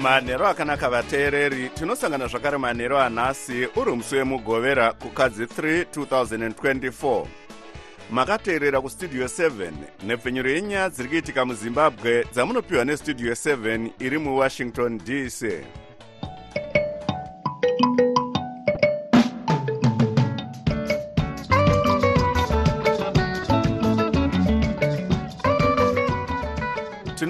manhero 0.00 0.48
akanaka 0.48 0.90
vateereri 0.90 1.68
tinosangana 1.68 2.26
zvakare 2.26 2.58
manhero 2.58 2.98
anhasi 2.98 3.68
uri 3.76 3.92
musi 3.92 4.16
wemugovera 4.16 4.92
kukadzi 4.92 5.44
3 5.44 5.84
2024 5.84 7.26
makateerera 8.10 8.80
kustudio 8.80 9.26
7 9.26 9.70
nhepfenyuro 10.06 10.50
yenyaya 10.50 10.90
dziri 10.90 11.08
kuitika 11.08 11.44
muzimbabwe 11.44 12.24
dzamunopiwa 12.32 12.84
nestudio 12.84 13.32
7 13.32 13.90
iri 13.98 14.18
muwashington 14.18 14.98
dc 14.98 15.42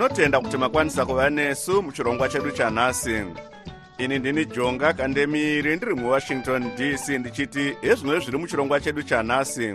tinotenda 0.00 0.40
kuti 0.40 0.56
makwanisa 0.56 1.06
kuva 1.06 1.30
nesu 1.30 1.82
muchirongwa 1.82 2.28
chedu 2.28 2.50
chanhasi. 2.50 3.24
Ini 3.98 4.18
ndini 4.18 4.44
jonga 4.44 4.92
kandemiri 4.92 5.76
ndiri 5.76 5.94
muwashington 5.94 6.70
dc 6.76 7.08
ndichiti 7.08 7.76
hezvino 7.80 8.20
zviri 8.20 8.38
muchirongwa 8.38 8.80
chedu 8.80 9.02
chanhasi. 9.02 9.74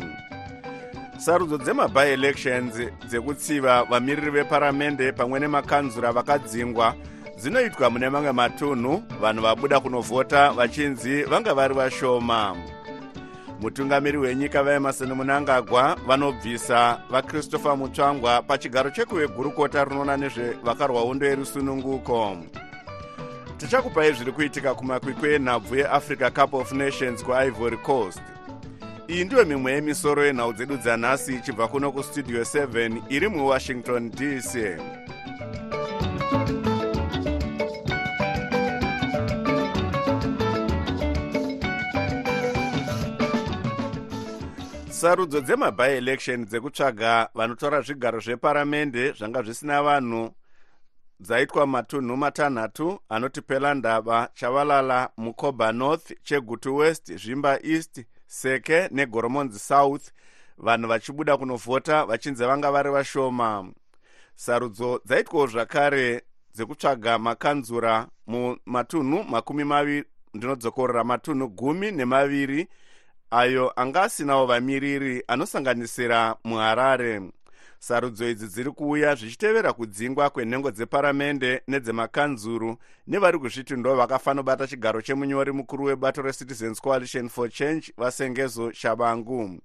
Sarudzo 1.18 1.58
dzemabi-elections 1.58 2.74
dzekutsiva 3.08 3.84
vamiriri 3.84 4.32
veparamende 4.32 5.12
pamwe 5.12 5.40
nemakanzura 5.40 6.12
vakadzingwa 6.12 6.96
dzinoitwa 7.38 7.90
mune 7.90 8.10
mamwe 8.10 8.32
matunhu 8.32 9.04
vanhu 9.22 9.42
vabuda 9.42 9.80
kunovhota 9.80 10.52
vachinzi 10.52 11.24
vanga 11.24 11.54
vari 11.54 11.74
vashoma 11.74 12.56
mutungamiri 13.60 14.18
wenyika 14.18 14.64
vaemarson 14.64 15.14
munangagwa 15.14 15.98
vanobvisa 16.08 17.02
vakristopher 17.10 17.78
mutsvangwa 17.78 18.42
pachigaro 18.42 18.90
chekuve 18.90 19.28
gurukota 19.28 19.86
rinoona 19.86 20.18
nezvevakarwa 20.18 21.02
hondo 21.02 21.26
yerusununguko. 21.26 22.38
Tichakupai 23.58 24.14
zviri 24.14 24.32
kuitika 24.32 24.76
kumakwikwi 24.76 25.34
enhabvu 25.34 25.76
yeafrica 25.76 26.32
cup 26.34 26.54
of 26.54 26.72
nations 26.72 27.24
kuivory 27.24 27.78
coast. 27.78 28.22
Iyi 29.08 29.26
ndiyo 29.26 29.46
mimwe 29.46 29.72
yemisoro 29.72 30.26
yenhau 30.26 30.54
dzedu 30.54 30.78
dzanhasi 30.78 31.36
ichibva 31.36 31.68
kuno 31.68 31.92
kustudio 31.92 32.42
7 32.42 33.02
iri 33.10 33.28
muwashington 33.28 34.12
dc 34.12 34.80
sarudzo 44.96 45.42
dzemabi-election 45.42 46.46
dzekutsvaga 46.46 47.30
vanotora 47.34 47.82
zvigaro 47.82 48.20
zveparamende 48.20 49.12
zvanga 49.12 49.42
zvisina 49.44 49.82
vanhu. 49.82 50.32
Dzaitwa 51.20 51.68
matunhu 51.68 52.18
matanhatu 52.18 53.00
anoti 53.10 53.42
pelandava 53.42 54.30
chavalala 54.34 55.10
mukoba 55.18 55.72
north 55.72 56.12
chegutu 56.24 56.76
west 56.76 57.14
zvimba 57.14 57.60
east 57.64 58.04
seke 58.28 58.88
negoromonzi 58.92 59.60
south. 59.60 60.12
Vanhu 60.58 60.88
vachibuda 60.88 61.38
kunovhota 61.38 62.06
vachinzi 62.06 62.46
vanga 62.46 62.72
vari 62.72 62.90
vashoma. 62.90 63.66
Sarudzo 64.36 65.02
dzaitwawo 65.06 65.48
zvakare 65.48 66.22
dzekutsvaga 66.54 67.20
makanzura 67.20 68.08
mumatunhu 68.28 69.24
makumi 69.24 69.64
maviri 69.64 70.04
ndinodzokorora 70.34 71.04
matunhu 71.04 71.48
gumi 71.48 71.92
nemaviri 71.92 72.68
ayo 73.36 73.74
anga 73.76 74.02
asinawo 74.02 74.46
vamiriri 74.46 75.24
anosanganisira 75.28 76.36
muharare. 76.44 77.22
Sarudzo 77.80 78.30
idzi 78.30 78.48
dziri 78.48 78.72
kuuya 78.72 79.16
zvichitevera 79.16 79.74
kudzingwa 79.74 80.30
kwenhengo 80.30 80.72
dzeparamende 80.72 81.62
nedzemakanzuru 81.68 82.78
nevari 83.08 83.40
kuzviti 83.40 83.76
ndo 83.76 83.96
vakafanobata 83.96 84.68
chigaro 84.68 85.02
chemunyori 85.02 85.52
mukuru 85.52 85.84
webato 85.84 86.22
recitizens 86.22 86.82
coalition 86.82 87.30
for 87.30 87.50
change 87.50 87.94
vasengezo 87.98 88.72
shabangu. 88.72 89.60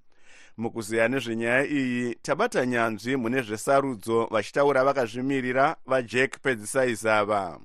Mukuziya 0.57 1.09
nezvenyaya 1.09 1.67
iyi 1.67 2.15
tabata 2.15 2.67
nyanzvi 2.67 3.17
mune 3.17 3.43
zvesarudzo 3.43 4.27
vachitaura 4.31 4.85
vakazvimirira 4.85 5.77
vajack 5.87 6.41
pedzisaizava. 6.43 7.61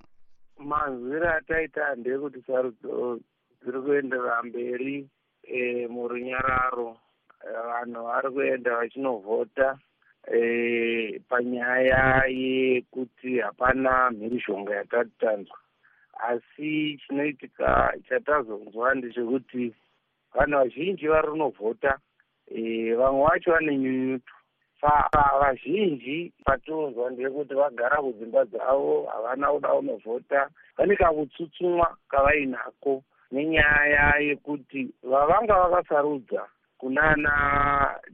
Manzwiro 0.60 1.30
ataita 1.30 1.96
ndeyekuti 1.96 2.44
sarudzo 2.48 3.20
dziri 3.64 3.82
kuenderera 3.82 4.44
mberi 4.44 5.10
e, 5.48 5.88
murunyararo 5.88 6.98
vanhu 7.70 8.04
vari 8.04 8.30
kuenda 8.32 8.76
vachinovhota 8.76 9.78
e, 10.34 11.20
panyaya 11.30 12.24
yekuti 12.28 13.40
hapana 13.40 14.12
mhirishonga 14.12 14.76
yatati 14.76 15.12
tanzwa 15.20 15.58
asi 16.30 16.98
chinoitika 16.98 17.94
chatazonzwa 18.10 18.96
ndechekuti 18.96 19.74
vanhu 20.34 20.58
vazhinji 20.58 21.08
vari 21.08 21.28
kunovhota 21.28 22.00
e, 22.48 22.94
vamwe 22.94 23.24
vacho 23.24 23.52
vane 23.52 23.78
nyunyuto 23.78 24.34
saka 24.82 25.40
vazhinji 25.40 26.34
patonzwa 26.46 27.10
ndeyekuti 27.10 27.54
vagara 27.54 27.98
kudzimba 28.02 28.46
dzavo 28.46 29.06
havana 29.14 29.52
kuda 29.52 29.70
kunovhota. 29.70 30.50
Vane 30.78 30.96
kakutsutsumwa 30.96 31.98
kavainako 32.10 33.04
nenyaya 33.31 34.19
yekuti 34.19 34.94
vavanga 35.03 35.53
vakasarudza 35.53 36.47
kunana 36.78 37.31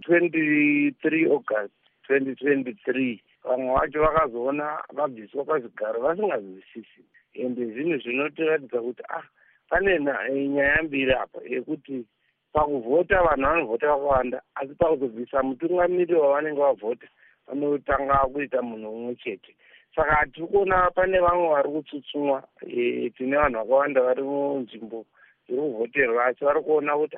23 0.09 1.31
august 1.31 1.73
2023 2.09 3.19
vamwe 3.43 3.73
vacho 3.73 4.01
vakazoona 4.01 4.83
vabviswa 4.93 5.45
pazvigaro 5.45 6.01
vasinganzwisisi 6.01 7.01
ende 7.33 7.65
zvinhu 7.65 7.97
zvinotiratidza 7.97 8.81
kuti 8.81 9.03
ah 9.09 9.23
pane 9.69 9.99
nyaya 10.47 10.83
mbiri 10.83 11.13
apa 11.13 11.39
yekuti 11.49 12.05
pakuvhota 12.53 13.23
vanhu 13.23 13.45
vanovhota 13.47 13.87
vakawanda 13.87 14.41
asi 14.55 14.73
pakuzobvisa 14.75 15.43
mutungamiri 15.43 16.15
wavanenge 16.15 16.61
vavhota 16.61 17.07
vanotanga 17.47 18.17
kuita 18.17 18.61
munhu 18.61 18.89
umwe 18.89 19.15
chete 19.15 19.55
saka 19.95 20.15
hatiri 20.15 20.47
kuona 20.47 20.91
pane 20.91 21.19
vamwe 21.19 21.49
vari 21.49 21.69
kutsutsumwa 21.69 22.43
e, 22.67 23.09
tine 23.09 23.37
vanhu 23.37 23.57
vakawanda 23.59 24.01
vari 24.01 24.23
munzvimbo 24.23 25.05
dziri 25.47 25.61
kuvhoterwa 25.61 26.25
asi 26.25 26.45
vari 26.45 26.61
kuona 26.61 26.97
kuti 26.97 27.17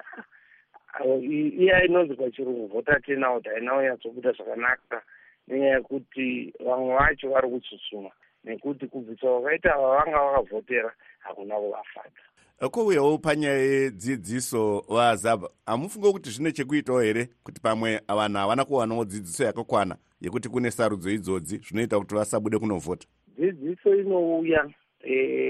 iya 1.59 1.83
inonzi 1.85 2.15
pachirungu 2.15 2.67
vhota 2.67 2.99
tenaut 2.99 3.45
haina 3.45 3.73
kunyatsobuda 3.73 4.31
zvakanaka 4.31 5.01
nenyaya 5.47 5.75
yekuti 5.75 6.53
vamwe 6.59 6.95
vacho 6.95 7.29
vari 7.29 7.49
kutsutsumwa 7.49 8.11
nekuti 8.43 8.87
kubvisa 8.87 9.27
kwakaita 9.27 9.77
vavanga 9.77 10.23
vakavhotera 10.23 10.93
hakuna 11.19 11.55
kuvafadza 11.55 12.32
kouyawo 12.71 13.17
panyaya 13.17 13.57
yedzidziso 13.57 14.85
vazabva 14.89 15.49
hamufunge 15.65 16.11
kuti 16.11 16.29
zvine 16.29 16.51
chekuitawo 16.51 17.01
here 17.01 17.29
kuti 17.43 17.61
pamwe 17.61 18.01
vanhu 18.07 18.37
havana 18.37 18.65
kuwanawo 18.65 19.05
dzidziso 19.05 19.43
yakakwana 19.43 19.95
yekuti 20.21 20.49
kune 20.49 20.71
sarudzo 20.71 21.09
idzodzi 21.09 21.57
zvinoita 21.57 21.99
kuti 21.99 22.15
vasabude 22.15 22.59
kunovhota? 22.59 23.07
Dzidziso 23.37 23.95
inouya 23.95 24.69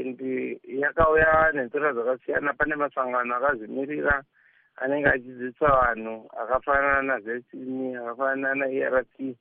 ndi 0.05 0.59
yakauya 0.65 1.51
nenzira 1.53 1.93
dzakasiyana. 1.93 2.53
Pane 2.53 2.75
masangano 2.75 3.35
akazvimirira 3.35 4.23
anenge 4.75 5.09
achidzidzisa 5.09 5.67
vanhu 5.67 6.29
akafanana 6.41 7.01
nazesini 7.01 7.95
akafanana 7.95 8.55
naerc. 8.55 9.35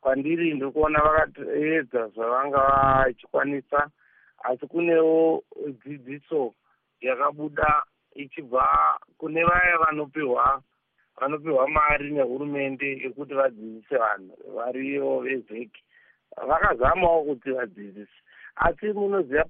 Kwandiri 0.00 0.54
ndiri 0.54 0.70
kuona 0.70 1.02
vakaedza 1.02 2.08
zvavanga 2.08 2.58
vachikwanisa 2.58 3.90
asi 4.44 4.66
kunewo 4.66 5.42
dzidziso 5.84 6.54
yakabuda 7.02 7.82
ichibva 8.14 8.98
kune 9.18 9.44
vaya 9.44 9.78
vanopiwa 9.78 10.62
vanopiwa 11.20 11.68
mari 11.68 12.10
nehurumende 12.10 12.88
yekuti 13.02 13.34
vadzidzise 13.34 13.96
vanhu 13.96 14.34
variyo 14.56 15.20
vezeki. 15.20 15.82
Vakazamawo 16.48 17.24
kuti 17.24 17.50
vadzidzise. 17.50 18.18
Asi 18.56 18.86
munoziva 18.92 19.44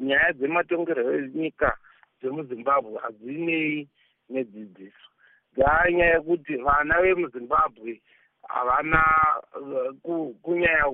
nyaya 0.00 0.32
dzematongerwo 0.32 1.12
enyika 1.12 1.76
dzemuzimbabwe 2.20 2.98
hadzinei 3.02 3.88
nedzidziso. 4.28 5.08
Dzaanyaya 5.54 6.14
yekuti 6.14 6.56
vana 6.56 7.02
vemuzimbabwe 7.02 8.00
havana 8.48 9.00
kunyanya 10.42 10.84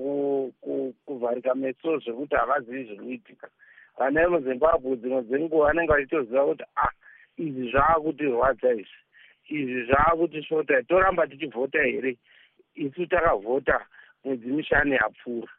kuvharika 1.05 1.55
meso 1.55 1.99
zvekuti 1.99 2.35
havazivi 2.35 2.83
zviri 2.83 2.97
kuitika 2.97 3.47
vana 3.97 4.21
vemuzimbabwe 4.21 4.95
dzimwe 4.95 5.21
dzenguva 5.23 5.65
vanenge 5.65 5.91
vachitoziva 5.93 6.45
kuti 6.45 6.63
ah 6.75 6.93
izvi 7.37 7.71
zvaakutirwadza 7.71 8.69
izvi. 8.73 8.99
Izvi 9.49 9.85
zvaakutisvota 9.85 10.83
toramba 10.83 11.27
tichivhota 11.27 11.83
here? 11.83 12.17
Isu 12.75 13.05
takavhota 13.07 13.85
mwedzi 14.23 14.47
mishanu 14.47 14.93
yapfuura. 14.93 15.51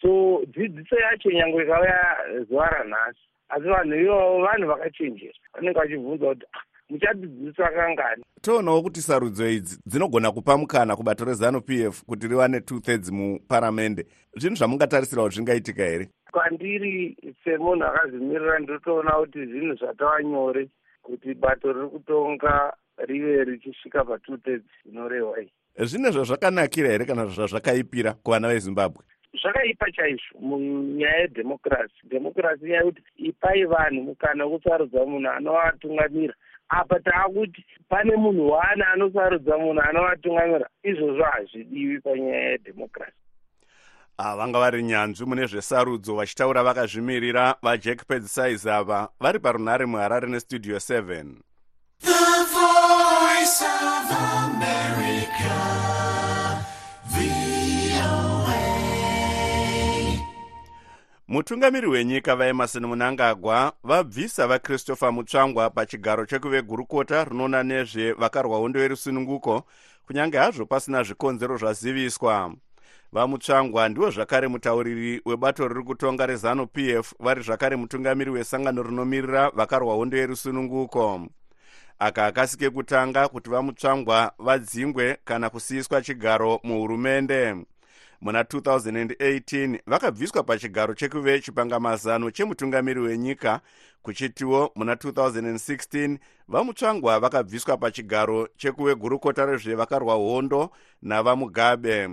So 0.00 0.42
dzidziso 0.46 0.96
yacho 0.96 1.30
nyange 1.30 1.62
ikauya 1.62 2.16
zuva 2.48 2.66
ranhasi 2.68 3.20
asi 3.48 3.68
vanhu 3.68 3.94
ivavo 3.94 4.42
vanhu 4.42 4.68
vakachenjera. 4.68 5.38
Vanenge 5.54 5.78
vachibvunza 5.78 6.26
kuti 6.28 6.46
ah, 6.52 6.64
muchadzidzisa 6.90 7.68
kangani? 7.68 8.24
Toonawo 8.40 8.82
kuti 8.82 9.00
sarudzo 9.00 9.48
idzi 9.48 9.78
dzinogona 9.86 10.32
kupa 10.32 10.56
mukana 10.58 10.96
kubato 10.96 11.24
rezanup 11.24 11.70
f 11.70 12.04
kuti 12.04 12.28
riwane 12.28 12.60
two 12.60 12.80
thirds 12.80 13.10
muparamende. 13.10 14.06
Zvinhu 14.36 14.56
zvamungatarisirawo 14.56 15.28
zvingaitika 15.28 15.84
here? 15.84 16.08
Kwandiri 16.32 17.16
semunhu 17.44 17.84
akazvimirira 17.84 18.58
ndotoona 18.58 19.10
kuti 19.10 19.46
zvinhu 19.46 19.74
zvatava 19.74 20.22
nyore 20.22 20.68
kuti 21.02 21.34
bato 21.34 21.72
riri 21.72 21.88
kutonga 21.88 22.72
rive 22.98 23.44
richisvika 23.44 24.04
patwo 24.04 24.36
thirds 24.36 24.64
zvinorehwa 24.84 25.40
iyi. 25.40 25.52
Zvine 25.78 26.10
zvazvakanakira 26.10 26.88
here 26.88 27.04
kana 27.04 27.26
zvazvakaipira 27.26 28.12
kuvana 28.12 28.48
vezimbabwe? 28.48 29.04
Zvakaipa 29.42 29.92
chaizvo 29.92 30.40
munyaya 30.40 31.18
yedhemokirasi. 31.18 31.94
Dhemokirasi 32.04 32.64
nyaya 32.64 32.76
yekuti 32.76 33.02
ipai 33.16 33.64
vanhu 33.64 34.02
mukana 34.02 34.46
wekusarudza 34.46 35.06
munhu 35.06 35.30
anovatungamira 35.30 36.34
apa 36.70 37.00
taakuti 37.00 37.64
pane 37.88 38.16
munhu 38.16 38.50
wane 38.50 38.84
anosarudza 38.94 39.58
munhu 39.58 39.82
anovatungamira 39.88 40.66
izvozvo 40.82 41.24
hazvidiwi 41.24 42.00
panyaya 42.00 42.50
yedhemokirasi. 42.50 43.18
Ah, 44.18 44.36
vanga 44.36 44.58
vari 44.58 44.82
nyanzvi 44.82 45.26
mune 45.26 45.46
zvesarudzo 45.46 46.14
vachitaura 46.14 46.62
vakazvimirira 46.62 47.54
vajack 47.62 48.04
pedzisais 48.04 48.66
ava 48.66 49.08
vari 49.20 49.38
parunhare 49.38 49.86
muharare 49.86 50.28
nestudio 50.28 50.76
7 50.76 51.40
The 52.00 52.46
voice 52.54 53.62
of 53.62 54.06
America. 54.44 55.89
Mutungamiri 61.30 61.86
wenyika 61.86 62.36
vaemarson 62.36 62.86
munangagwa 62.86 63.72
vabvisa 63.84 64.46
vakristopher 64.46 65.12
mutsvangwa 65.12 65.70
pachigaro 65.70 66.26
chekuvegurukota 66.26 67.24
rinoona 67.24 67.62
nezvevakarwa 67.62 68.58
hondo 68.58 68.80
yerusununguko 68.80 69.64
kunyange 70.06 70.38
hazvo 70.38 70.66
pasina 70.66 71.02
zvikonzero 71.02 71.56
zvaziviswa. 71.56 72.54
Vamutsvangwa 73.12 73.88
ndiwo 73.88 74.10
zvakare 74.10 74.48
mutauriri 74.48 75.22
webato 75.24 75.68
riri 75.68 75.82
kutonga 75.82 76.26
rezanup 76.26 76.78
f 76.78 77.14
vari 77.20 77.42
zvakare 77.42 77.76
mutungamiri 77.76 78.30
wesangano 78.30 78.82
riноmirira 78.82 79.50
vakarwa 79.50 79.94
hondo 79.94 80.16
yerusununguko 80.16 81.26
aka 81.98 82.26
akasike 82.26 82.70
kutanga 82.70 83.28
kuti 83.28 83.50
vamutsvangwa 83.50 84.32
vadzingwe 84.38 85.18
kana 85.24 85.50
kusiyiswa 85.50 86.02
chigaro 86.02 86.60
muhurumende 86.62 87.56
muna 88.20 88.42
2018 88.42 89.80
vakabviswa 89.86 90.42
pachigaro 90.42 90.94
chekuve 90.94 91.40
chipangamazano 91.40 92.30
chemutungamiri 92.30 93.00
wenyika 93.00 93.60
kuchitiwo 94.02 94.72
muna 94.74 94.94
2016 94.94 96.18
vamutsvangwa 96.48 97.20
vakabviswa 97.20 97.76
pachigaro 97.76 98.48
chekuve 98.56 98.94
gurukota 98.94 99.46
rezvevakarwa 99.46 100.14
hondo 100.14 100.70
navamugabe. 101.02 102.08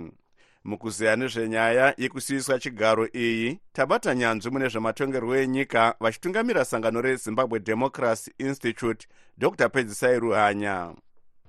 Mukuziya 0.64 1.16
nezvenyaya 1.16 1.94
yekusiyiswa 1.96 2.58
chigaro 2.58 3.08
iyi 3.14 3.60
tabata 3.72 4.14
nyanzvi 4.14 4.50
mune 4.50 4.68
zvematongerwo 4.68 5.36
enyika 5.36 5.94
vachitungamira 6.00 6.64
sangano 6.64 7.00
rezimbabwe 7.02 7.60
democracy 7.60 8.30
institute 8.38 9.08
dr 9.38 9.68
pedzisai 9.68 10.20
ruhanya. 10.20 10.94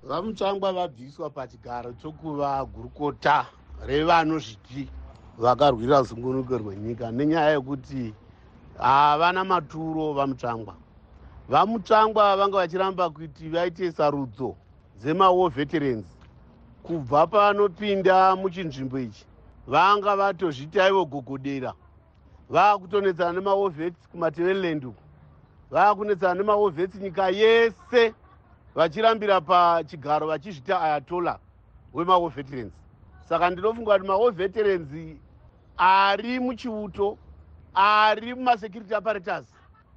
Vamutsvangwa 0.02 0.72
vabviswa 0.72 1.30
pachigaro 1.30 1.92
chokuva 1.92 2.64
gurukota 2.64 3.46
revanozviti 3.86 4.88
vakarwira 5.38 6.02
zungunuko 6.02 6.58
rwenyika 6.58 7.10
nenyaya 7.12 7.50
yekuti 7.50 8.14
havana 8.78 9.44
maturo 9.44 10.12
vamutsvangwa 10.12 10.74
vamutsvangwa 11.48 12.36
vanga 12.36 12.56
vachiramba 12.56 13.10
kuti 13.10 13.48
vaite 13.48 13.92
sarudzo 13.92 14.56
dzemawar 15.00 15.52
veterans 15.52 16.06
kubva 16.82 17.26
panopinda 17.26 18.36
muchinzvimbo 18.36 18.98
ichi. 18.98 19.24
Vanga 19.66 20.16
vatozviti 20.16 20.80
aivo 20.80 21.04
gogodera. 21.04 21.72
Vaakutonetsana 22.50 23.32
nemawar 23.32 23.70
vets 23.72 24.08
kumatevereland 24.10 24.84
uku 24.84 25.02
vaakunetsana 25.70 26.34
nemawar 26.34 26.72
vets 26.72 26.96
nyika 26.96 27.30
yese 27.30 28.14
vachirambira 28.74 29.40
pachigaro 29.40 30.26
vachizvita 30.26 30.80
ayatola 30.80 31.38
wemawar 31.94 32.32
veterans 32.32 32.72
saka 33.30 33.50
ndinofunga 33.50 33.94
kuti 33.94 34.08
mawo 34.08 34.30
veterans 34.30 34.88
ari 35.78 36.40
muchiuto 36.40 37.18
ari 37.74 38.34
mumasecurity 38.34 38.94
apparatus 38.94 39.46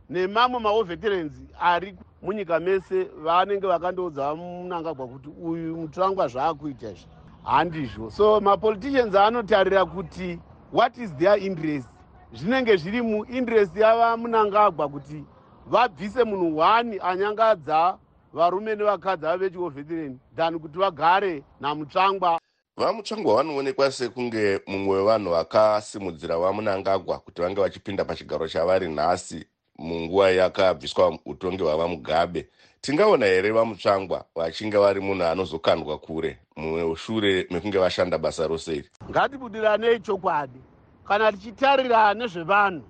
nemamwe 0.10 0.60
mawo 0.60 0.84
veterans 0.84 1.34
ari 1.60 1.98
munyika 2.22 2.60
mese 2.60 3.04
vanenge 3.24 3.68
vakandoudza 3.68 4.36
munangagwa 4.36 5.08
kuti 5.08 5.30
uyu 5.30 5.78
mutirangwa 5.78 6.28
zvaakuita 6.28 6.92
izvi. 6.92 7.08
Handizvo. 7.44 8.12
So 8.12 8.42
mapoliticians 8.42 9.16
anotarira 9.16 9.86
kuti 9.86 10.40
what 10.72 10.98
is 10.98 11.12
their 11.16 11.38
interest? 11.38 11.90
Zvinenge 12.34 12.78
zviri 12.78 13.02
muinterest 13.02 13.76
yavamunangagwa 13.76 14.90
kuti 14.90 15.26
vabvise 15.68 16.24
munhu 16.24 16.58
one 16.58 17.00
anyangadza 17.02 17.98
varume 18.34 18.76
nevakadzi 18.76 19.26
vave 19.26 19.50
vechiwoveteran 19.50 20.20
than 20.36 20.60
kuti 20.60 20.78
vagare 20.78 21.44
namutsvangwa 21.60 22.40
vamutsvangwa 22.78 23.36
vanoonekwa 23.36 23.92
sekunge 23.92 24.62
mumwe 24.68 24.98
wevanhu 24.98 25.32
vakasimudzira 25.32 26.38
vamunangagwa 26.38 27.20
kuti 27.20 27.42
vange 27.42 27.62
vachipinda 27.62 28.06
pachigaro 28.06 28.48
chavari 28.48 28.88
nhasi 28.88 29.46
munguva 29.78 30.32
yakabviswa 30.32 31.20
utongi 31.26 31.64
hwavamugabe 31.64 32.50
tingaona 32.82 33.26
here 33.26 33.52
vamutsvangwa 33.52 34.26
vachinge 34.36 34.78
vari 34.78 35.00
munhu 35.00 35.24
anozokandwa 35.24 35.98
kure 35.98 36.40
mushure 36.58 37.48
mekunge 37.52 37.78
vashanda 37.78 38.18
basa 38.18 38.48
rose 38.48 38.76
iri? 38.76 38.90
Ngatibudiranei 39.10 40.00
chokwadi 40.00 40.60
kana 41.08 41.32
tichitarira 41.32 42.14
nezvevanhu 42.14 42.84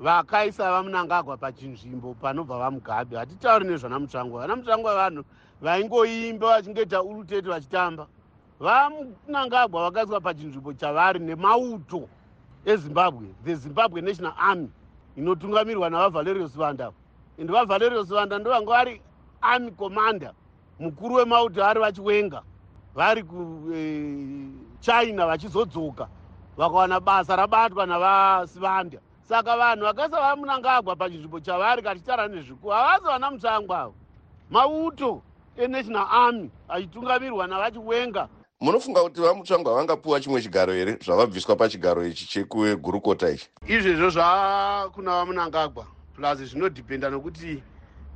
vakaisa 0.00 0.70
vamunangagwa 0.72 1.36
pachinzvimbo 1.36 2.14
panobva 2.14 2.58
vamugabe 2.58 3.16
hatitauri 3.16 3.66
nezvana 3.66 3.98
mutsvangwa. 3.98 4.40
Vana 4.40 4.56
mutsvangwa 4.56 4.94
vanhu 4.94 5.24
vaingoimba 5.60 6.46
vachingoita 6.46 7.02
urutete 7.02 7.48
vachitamba 7.48 8.06
vamunangagwa 8.60 9.82
vakaiswa 9.82 10.20
pachinzvimbo 10.20 10.72
chavari 10.72 11.18
nemauto 11.18 12.08
ezimbabwe 12.64 13.26
the 13.44 13.54
zimbabwe 13.54 14.00
national 14.00 14.34
army 14.38 14.70
inotungamirwa 15.16 15.90
navavalerius 15.90 16.56
vanda. 16.56 16.92
And 17.38 17.50
vavalerius 17.50 18.08
vanda 18.08 18.38
ndo 18.38 18.50
vanga 18.50 18.70
vari 18.70 19.02
army 19.40 19.70
commander 19.70 20.32
mukuru 20.78 21.14
wemauto 21.14 21.64
ari 21.64 21.80
vachiwenga. 21.80 22.42
Vari 22.94 23.22
kuchina 23.22 25.22
eh, 25.22 25.28
vachizodzoka 25.28 26.08
vakawana 26.56 27.00
basa 27.00 27.36
rabatwa 27.36 27.86
navasivanda. 27.86 28.98
Saka 29.22 29.56
vanhu 29.56 29.84
vakaisa 29.84 30.20
vamunangagwa 30.20 30.96
pachinzvimbo 30.96 31.40
chavari 31.40 31.82
kachitara 31.82 32.28
nezviku 32.28 32.68
havasi 32.68 33.04
vana 33.04 33.30
mutsvangwa 33.30 33.80
avo. 33.80 33.94
Mauto 34.50 35.22
enational 35.56 36.06
army 36.10 36.50
achitungamirwa 36.68 37.46
navachiwenga 37.46 38.28
munofunga 38.60 39.02
kuti 39.02 39.20
vamutsvangwa 39.20 39.74
vangapiwa 39.74 40.20
chimwe 40.20 40.42
chigaro 40.42 40.72
here 40.72 40.98
zvavabviswa 41.04 41.56
pachigaro 41.56 42.06
ichi 42.06 42.26
chekugurukota 42.26 43.30
ichi? 43.30 43.48
Izvezvo 43.68 44.10
zvakuna 44.10 45.10
vamunangagwa 45.12 45.86
plus 46.14 46.38
zvinodhipenda 46.38 47.10
nokuti 47.10 47.62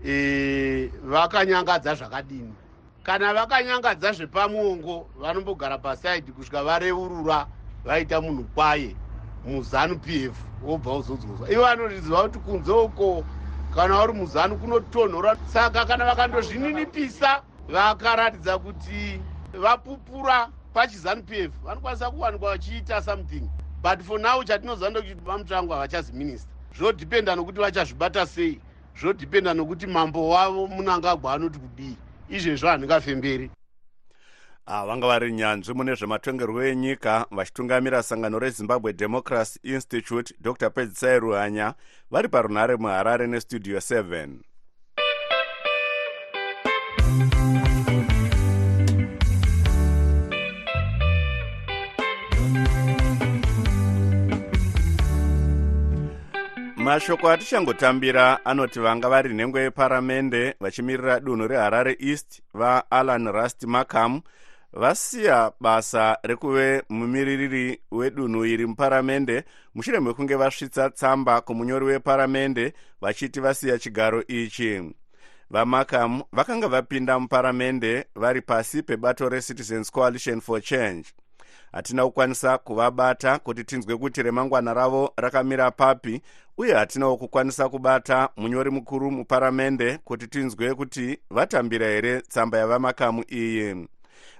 e, 0.04 0.92
vakanyangadza 1.02 1.94
zvakadini. 1.94 2.54
Kana 3.02 3.34
vakanyangadza 3.34 4.12
zvepamuongo 4.12 5.10
vanombogara 5.14 5.78
pasaidi 5.78 6.32
kusvika 6.32 6.64
vareurura 6.64 7.46
vaita 7.84 8.20
munhu 8.20 8.44
kwaye 8.44 8.96
muzanu 9.44 9.98
p 10.00 10.24
f 10.26 10.36
wobva 10.60 10.96
uzodzoswa 10.96 11.50
ivo 11.50 11.62
vanoriziva 11.62 12.22
kuti 12.22 12.38
kunze 12.38 12.72
uko 12.72 13.26
kana 13.70 13.96
vari 13.96 14.12
muzanu 14.12 14.58
kunotonhora. 14.58 15.36
Saka 15.44 15.86
kana 15.86 16.04
vakandozvininipisa 16.04 17.42
vakaratidza 17.68 18.58
kuti 18.58 19.24
vapupura 19.58 20.48
pachizanup 20.74 21.32
f 21.32 21.50
vanokwanisa 21.64 22.10
kuwanikwa 22.10 22.50
vachiita 22.50 23.02
something. 23.02 23.50
But 23.82 24.02
for 24.02 24.20
now 24.20 24.44
chatinoziva 24.44 24.90
ndokuti 24.90 25.14
vamutsvangu 25.14 25.72
havachazi 25.72 26.12
minista 26.12 26.48
zvodhipenda 26.78 27.36
nokuti 27.36 27.60
vachazvibata 27.60 28.26
sei? 28.26 28.60
Zvodhipenda 29.00 29.54
nokuti 29.54 29.86
mambo 29.86 30.28
wavo 30.28 30.66
munangagwa 30.66 31.32
anoti 31.32 31.58
kudii? 31.58 31.96
Izvezvo 32.28 32.68
handingafemberi. 32.68 33.50
Ah, 34.66 34.86
vanga 34.86 35.06
vari 35.06 35.32
nyanzvi 35.32 35.74
mune 35.74 35.94
zvematongerwo 35.94 36.64
enyika 36.64 37.26
vachitungamira 37.30 38.02
sangano 38.02 38.38
rezimbabwe 38.38 38.92
democracy 38.92 39.58
institute 39.62 40.34
dr. 40.40 40.70
Pedzisai 40.70 41.18
ruhanya 41.20 41.74
vari 42.10 42.28
parunhare 42.28 42.76
muharare 42.76 43.26
nestudio 43.26 43.78
7 43.78 44.51
mashoko 56.92 57.30
atichangotambira 57.30 58.44
anoti 58.44 58.80
vanga 58.80 59.08
vari 59.08 59.34
nhengo 59.34 59.58
yeparamende 59.60 60.54
vachimirira 60.60 61.20
dunhu 61.20 61.48
reharare 61.48 61.96
east 62.00 62.42
vaalan 62.54 63.32
rust 63.32 63.64
markham 63.64 64.22
vasiya 64.72 65.52
basa 65.60 66.18
rekuve 66.22 66.82
mumiririri 66.88 67.80
wedunhu 67.90 68.44
iri 68.44 68.66
muparamende. 68.66 69.44
Mushure 69.74 70.00
mekunge 70.00 70.34
vasvitsa 70.34 70.90
tsamba 70.90 71.40
kumunyori 71.40 71.86
weparamende 71.86 72.72
vachiti 73.00 73.40
vasiya 73.40 73.78
chigaro 73.78 74.22
ichi. 74.28 74.94
Vamarkham 75.50 76.22
vakanga 76.32 76.68
vapinda 76.68 77.18
muparamende 77.18 78.04
vari 78.14 78.40
pasi 78.40 78.82
pebato 78.82 79.28
recitizens 79.28 79.90
coalition 79.90 80.40
for 80.40 80.60
change 80.60 81.14
hatina 81.72 82.04
kukwanisa 82.04 82.58
kuvabata 82.58 83.38
kuti 83.38 83.64
tinzwe 83.64 83.96
kuti 83.96 84.22
remangwana 84.22 84.74
ravo 84.74 85.12
rakamira 85.16 85.70
papi 85.70 86.22
uye 86.58 86.74
hatinawo 86.74 87.16
kukwanisa 87.16 87.68
kubata 87.68 88.28
munyori 88.36 88.70
mukuru 88.70 89.10
muparamende 89.10 89.98
kuti 90.04 90.26
tinzwe 90.28 90.74
kuti 90.74 91.18
vatambira 91.30 91.86
here 91.86 92.20
tsamba 92.20 92.58
yavamakamu 92.58 93.24
iyi 93.32 93.88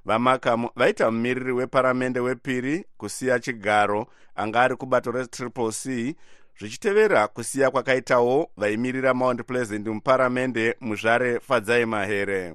vamakamu 0.05 0.71
vaita 0.77 1.11
mumiriri 1.11 1.53
weparamende 1.53 2.21
wepiri 2.21 2.85
kusiya 2.97 3.41
chigaro 3.41 4.07
anga 4.37 4.61
ari 4.63 4.77
kubato 4.77 5.11
retriple 5.11 5.73
c 5.73 6.17
zvichitevera 6.59 7.29
kusiya 7.29 7.71
kwakaitawo 7.71 8.51
vaimirira 8.57 9.15
mount 9.15 9.43
pleasant 9.45 9.87
muparamende 9.89 10.77
muzvare 10.81 11.41
fadzai 11.41 11.87
mahere 11.87 12.55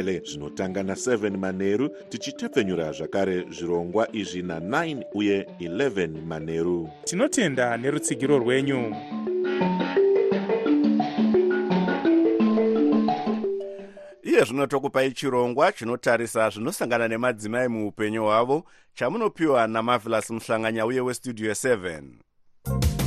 nendebele 0.01 0.21
zvinotanga 0.25 0.81
na7 0.81 1.37
manheru 1.37 1.89
tichitepfenyura 2.09 2.91
zvakare 2.91 3.45
zvirongwa 3.49 4.15
izvi 4.15 4.41
na9 4.41 5.03
uye 5.13 5.47
11 5.59 6.21
manheru 6.25 6.89
tinotenda 7.05 7.77
nerutsigiro 7.77 8.39
rwenyu. 8.39 8.95
Iye 14.23 14.43
zvino 14.43 14.67
tokupai 14.67 15.11
chirongwa 15.11 15.71
chinotarisa 15.71 16.49
zvinosangana 16.49 17.07
nemadzimai 17.07 17.67
muupenyu 17.67 18.23
hwavo 18.23 18.63
chamunopiwa 18.93 19.67
namavelas 19.67 20.29
muhlanganya 20.29 20.85
uye 20.85 21.01
westudio 21.01 21.51
7 21.51 23.00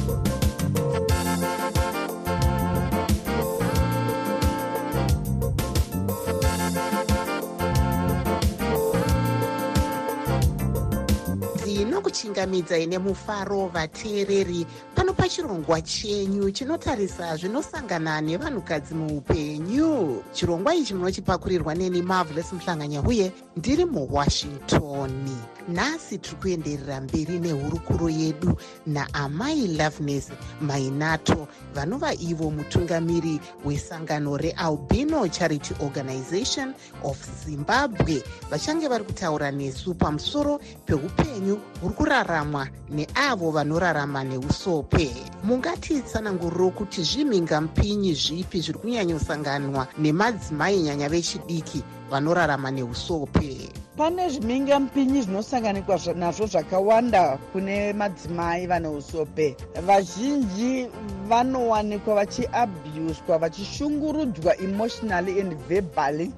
ndinokuchingamidzai 11.85 12.87
nemufaro 12.87 13.67
vateereri. 13.69 14.67
Pano 14.95 15.13
pachirongwa 15.13 15.81
chenyu 15.83 16.51
chinotarisa 16.51 17.37
zvinosangana 17.37 18.21
nevanhukadzi 18.21 18.95
muupenyu. 18.95 20.23
Chirongwa 20.33 20.75
ichi 20.75 20.95
munochipakurirwa 20.95 21.75
neni 21.75 22.03
marvelous 22.03 22.53
muhlanganya 22.53 23.03
uye 23.03 23.33
ndiri 23.57 23.85
muwashingtoni 23.85 25.37
nhasi 25.69 26.19
tiri 26.19 26.37
kuenderera 26.37 27.01
mberi 27.01 27.39
nehurukuro 27.39 28.09
yedu 28.09 28.57
naamai 28.87 29.67
loveness 29.67 30.29
mainato 30.61 31.49
vanova 31.75 32.15
ivo 32.15 32.51
mutungamiri 32.51 33.41
wesangano 33.65 34.37
realbino 34.37 35.29
charity 35.29 35.75
organization 35.81 36.75
of 37.03 37.19
zimbabwe. 37.47 38.23
Vachange 38.51 38.89
vari 38.89 39.05
kutaura 39.05 39.51
nesu 39.51 39.95
pamusoro 39.95 40.61
peupenyu 40.87 41.59
huri 41.81 41.95
kuraramwa 41.95 42.69
neavo 42.91 43.51
vanorarama 43.51 44.25
neusope. 44.25 45.11
Mungatitsananguriro 45.45 46.71
kuti 46.71 47.03
zvimhingamupinyi 47.03 48.15
zvipi 48.15 48.61
zviri 48.61 48.79
kunyanyosanganwa 48.79 49.87
nemadzimai 49.99 50.81
nyanya 50.81 51.09
vechidiki 51.09 51.83
vanorarama 52.11 52.71
neusope? 52.71 53.69
Pane 53.97 54.29
zvimhingamupinyi 54.29 55.23
zvinosanganikwa 55.23 56.01
nazvo 56.15 56.47
zvakawanda 56.47 57.39
kune 57.53 57.93
madzimai 57.93 58.67
vane 58.67 58.89
usope. 58.89 59.57
Vazhinji 59.87 60.89
vanowanikwa 61.29 62.15
vachiabhuswa 62.15 63.39
vachishungurudzwa 63.39 64.57
emotionally 64.59 65.41
and 65.41 65.55
verbally 65.69 66.33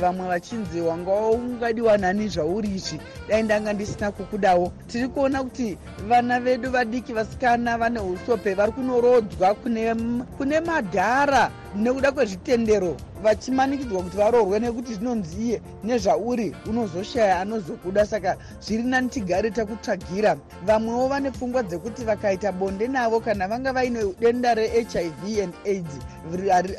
vamwe 0.00 0.28
vachinzi 0.28 0.80
wanga 0.80 1.12
ungadiwa 1.12 1.98
nani 1.98 2.28
zvauri 2.28 2.68
izvi 2.68 3.00
dai 3.28 3.42
ndanga 3.42 3.72
ndisina 3.72 4.12
kukudawo. 4.12 4.72
Tiri 4.86 5.08
kuona 5.08 5.42
kuti 5.42 5.78
vana 6.08 6.40
vedu 6.40 6.70
vadiki 6.70 7.12
vasikana 7.12 7.78
vane 7.78 8.00
usope 8.00 8.54
vari 8.54 8.72
kunorodzwa 8.72 9.54
kune, 9.54 9.94
kune 10.36 10.60
madhara 10.60 11.50
nekuda 11.76 12.12
kwezvitendero. 12.12 12.96
Vachimanikidzwa 13.22 14.02
kuti 14.02 14.16
varoorwe 14.16 14.60
nekuti 14.60 14.94
zvinonzi 14.94 15.36
iye 15.42 15.60
nezvauri 15.84 16.56
unozoshaya 16.66 17.40
anozokuda 17.40 18.06
saka 18.06 18.36
zviri 18.60 18.82
nani 18.82 19.08
tigare 19.08 19.50
takutsvagira. 19.50 20.36
Vamwewo 20.66 21.08
vane 21.08 21.30
pfungwa 21.30 21.62
dzekuti 21.62 22.04
vakaita 22.04 22.52
bonde 22.52 22.88
navo 22.88 23.20
kana 23.20 23.48
vanga 23.48 23.72
vaine 23.72 24.14
denda 24.20 24.54
rehiv 24.54 24.96
and 25.42 25.54
aids 25.64 25.98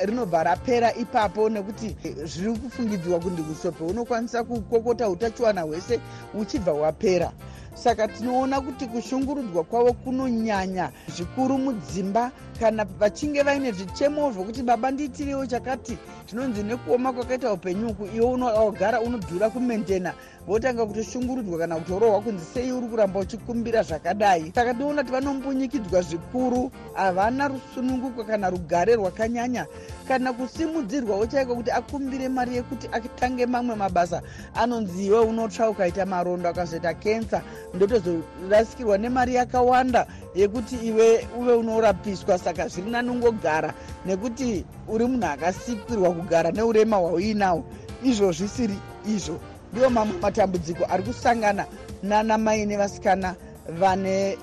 rinobva 0.05 0.43
rapera 0.43 0.93
ipapo 0.93 1.49
nekuti 1.49 1.95
zviri 2.25 2.49
kufungidziwa 2.75 3.19
kuti 3.19 3.41
usope 3.41 3.83
unokwanisa 3.83 4.43
kukokota 4.43 5.09
utachiwana 5.09 5.61
hwese 5.61 5.99
uchibva 6.33 6.71
hwapera 6.71 7.31
saka 7.73 8.07
tinoona 8.07 8.61
kuti 8.61 8.85
kushungurudzwa 8.87 9.63
kwavo 9.63 9.93
kunonyanya 9.93 10.91
zvikuru 11.15 11.57
mudzimba 11.57 12.31
kana 12.59 12.85
vachinge 12.85 13.43
vaine 13.43 13.71
zvichemo 13.71 14.31
zvokuti 14.31 14.63
baba 14.63 14.91
ndiitiriwo 14.91 15.45
chakati 15.45 15.97
zvinonzi 16.29 16.63
nekuoma 16.63 17.13
kwakaita 17.13 17.53
upenyuku 17.53 18.05
iwe 18.15 18.25
unogara 18.25 19.01
unodhura 19.01 19.49
kumentena 19.49 20.13
votanga 20.47 20.85
kutoshungurudzwa 20.85 21.57
kana 21.57 21.75
kutorohwa 21.75 22.21
kunzi 22.21 22.45
sei 22.53 22.71
uri 22.71 22.87
kuramba 22.87 23.19
uchikumbira 23.19 23.83
zvakadai. 23.83 24.51
Saka 24.55 24.73
tinoona 24.73 25.01
kuti 25.01 25.13
vanombunyikidzwa 25.13 26.01
zvikuru 26.01 26.71
havana 26.93 27.47
rusununguko 27.47 28.23
kana 28.23 28.49
rugare 28.49 28.95
rwakanyanya. 28.95 29.65
Kana 30.07 30.33
kusimudzirwawo 30.33 31.25
chaiko 31.25 31.55
kuti 31.55 31.71
akumbire 31.71 32.29
mari 32.29 32.55
yekuti 32.55 32.89
atange 32.91 33.45
mamwe 33.45 33.75
mabasa 33.75 34.21
anonzi 34.55 35.05
iwe 35.05 35.19
unotsva 35.19 35.69
ukaita 35.69 36.05
marondo 36.05 36.49
akazoita 36.49 36.93
kensa 36.93 37.41
ndotozorasikirwa 37.73 38.97
nemari 38.97 39.35
yakawanda 39.35 40.07
yekuti 40.35 40.75
iwe 40.75 41.27
uve 41.39 41.53
unorapiswa. 41.53 42.37
Saka 42.37 42.67
zviri 42.67 42.91
nanongogara 42.91 43.73
nekuti 44.05 44.65
uri 44.87 45.05
munhu 45.05 45.25
akasikirwa 45.25 46.11
kugara 46.11 46.51
neurema 46.51 46.97
hwauinawo. 46.97 47.63
Izvo 48.03 48.31
zvisiri 48.31 48.77
izvo 49.07 49.39
ndiwo 49.75 49.89
mamwe 49.89 50.15
matambudziko 50.21 50.85
ari 50.89 51.03
kusangana 51.03 51.65
nanamai 52.03 52.65
nevasikana 52.65 53.35
vane 53.79 54.37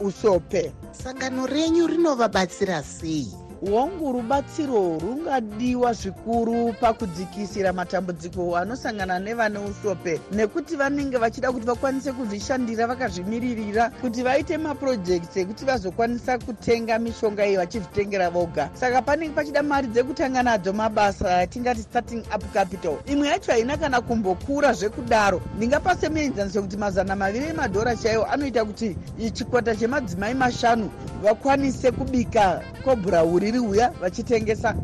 usope. 0.00 0.72
Sangano 0.92 1.46
renyu 1.46 1.86
rinovabatsira 1.86 2.82
sei 2.82 3.26
hwangu 3.60 4.12
rubatsiro 4.12 4.98
rungadiwa 4.98 5.92
zvikuru 5.92 6.72
pakudzikisira 6.80 7.72
matambudziko 7.72 8.56
anosangana 8.56 9.18
nevane 9.18 9.58
usope. 9.58 10.20
Nekuti 10.32 10.76
vanenge 10.76 11.16
vachida 11.16 11.52
kuti 11.52 11.66
vakwanise 11.66 12.12
kuzvishandira 12.12 12.86
vakazvimiririra 12.86 13.90
kuti 14.00 14.22
vaite 14.22 14.58
mapurojekti 14.58 15.40
ekuti 15.40 15.64
vazokwanisa 15.64 16.38
kutenga 16.38 16.98
mishonga 16.98 17.46
iyi 17.46 17.56
vachizvitengera 17.56 18.30
voga. 18.30 18.70
Saka 18.74 19.02
panenge 19.02 19.34
pachida 19.34 19.62
mari 19.62 19.88
dzekutanga 19.88 20.42
nadzo 20.42 20.72
mabasa 20.72 21.38
atingati 21.38 21.82
starting 21.82 22.22
up 22.34 22.52
capital. 22.52 22.96
Imwe 23.06 23.28
yacho 23.28 23.52
haina 23.52 23.76
kana 23.76 24.00
kumbokura 24.00 24.72
zvekudaro. 24.72 25.40
Ndingapa 25.56 25.96
semuenzaniso 25.96 26.62
kuti 26.62 26.76
mazana 26.76 27.16
maviri 27.16 27.46
emadhora 27.46 27.96
chaiwo 27.96 28.26
anoita 28.26 28.64
kuti 28.64 28.96
chikwata 29.32 29.76
chemadzimai 29.76 30.34
mashanu 30.34 30.90
vakwanise 31.22 31.90
kubika 31.90 32.60
kobhurauri 32.84 33.45
riri 33.46 33.58
uya 33.58 33.90
vachitengesa. 34.00 34.74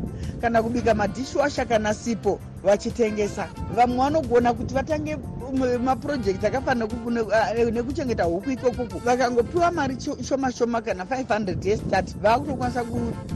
Kana 0.40 0.62
kubika 0.62 0.94
madhishwasha 0.94 1.64
kana 1.64 1.94
sipo 1.94 2.40
vachitengesa. 2.64 3.48
Vamwe 3.76 3.96
vanogona 3.96 4.52
kuti 4.54 4.74
vatange 4.74 5.16
mapurojekti 5.84 6.46
akafanira 6.46 6.86
nekuchengeta 7.72 8.24
huku 8.24 8.50
ikokuku 8.50 8.98
vakangopiwa 8.98 9.70
mari 9.70 9.96
shoma 10.28 10.52
shoma 10.52 10.80
kana 10.80 11.04
500 11.04 11.68
yestart 11.68 12.16
vakutokwanisa 12.22 12.84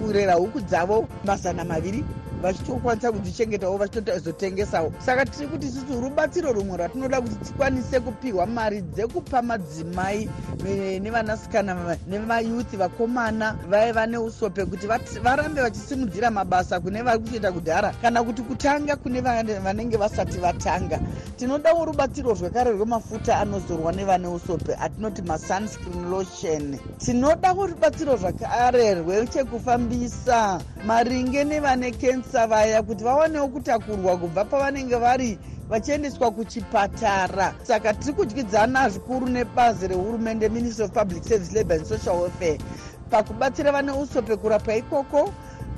kurera 0.00 0.35
huku 0.35 0.61
dzavo 0.61 1.09
mazana 1.25 1.64
maviri 1.64 2.04
vachitokwanisa 2.43 3.12
kudzichengetawo 3.12 3.76
vachitozotengesawo. 3.76 4.93
Saka 4.99 5.25
tiri 5.26 5.47
kuti 5.47 5.66
isusu 5.66 6.00
rubatsiro 6.00 6.52
rumwe 6.52 6.76
ratinoda 6.76 7.21
kuti 7.21 7.35
tikwanise 7.35 8.00
kupiwa 8.00 8.47
mari 8.47 8.81
dzekupa 8.81 9.43
madzimai 9.43 10.28
nevanasikana 11.00 11.97
nemayuthi 12.09 12.76
vakomana 12.76 13.57
vaiva 13.69 14.07
neusope 14.07 14.64
kuti 14.64 14.87
varambe 15.23 15.62
vachisimudzira 15.62 16.31
mabasa 16.31 16.81
kune 16.81 17.02
vari 17.02 17.19
kutoita 17.19 17.52
kudhara 17.52 17.95
kana 18.02 18.25
kuti 18.25 18.43
kutanga 18.43 18.97
kune 18.97 19.21
vanenge 19.21 19.97
vasati 19.97 20.38
vatanga. 20.38 21.00
Tinodawo 21.37 21.85
rubatsiro 21.85 22.35
zvekare 22.35 22.71
rwemafuta 22.71 23.38
anozorwa 23.38 23.93
nevane 23.93 24.28
usope 24.28 24.75
atinoti 24.81 25.23
masunscreen 25.23 26.11
lotion. 26.11 26.78
Tinodawo 26.99 27.66
rubatsiro 27.66 28.16
zvakare 28.16 28.95
rwechekufambisa 28.95 30.61
maringe 30.87 31.45
nevane 31.45 31.90
kensa 31.90 32.25
vaya 32.33 32.83
kuti 32.83 33.04
vawanewo 33.04 33.49
kutakurwa 33.49 34.16
kubva 34.16 34.45
pavanenge 34.45 34.97
vari 34.97 35.38
vachiendeswa 35.68 36.30
kuchipatara. 36.30 37.54
Saka 37.62 37.95
tiri 37.95 38.12
kudyidzana 38.12 38.88
zvikuru 38.88 39.26
nebazi 39.26 39.88
rehurumende 39.88 40.49
ministry 40.49 40.85
of 40.85 40.92
public 40.92 41.25
service 41.25 41.52
labour 41.54 41.76
and 41.76 41.87
social 41.87 42.16
welfare 42.21 42.59
pakubatsira 43.11 43.73
vane 43.73 43.92
usope 43.92 44.37
kurapwa 44.37 44.76
ikoko. 44.76 45.33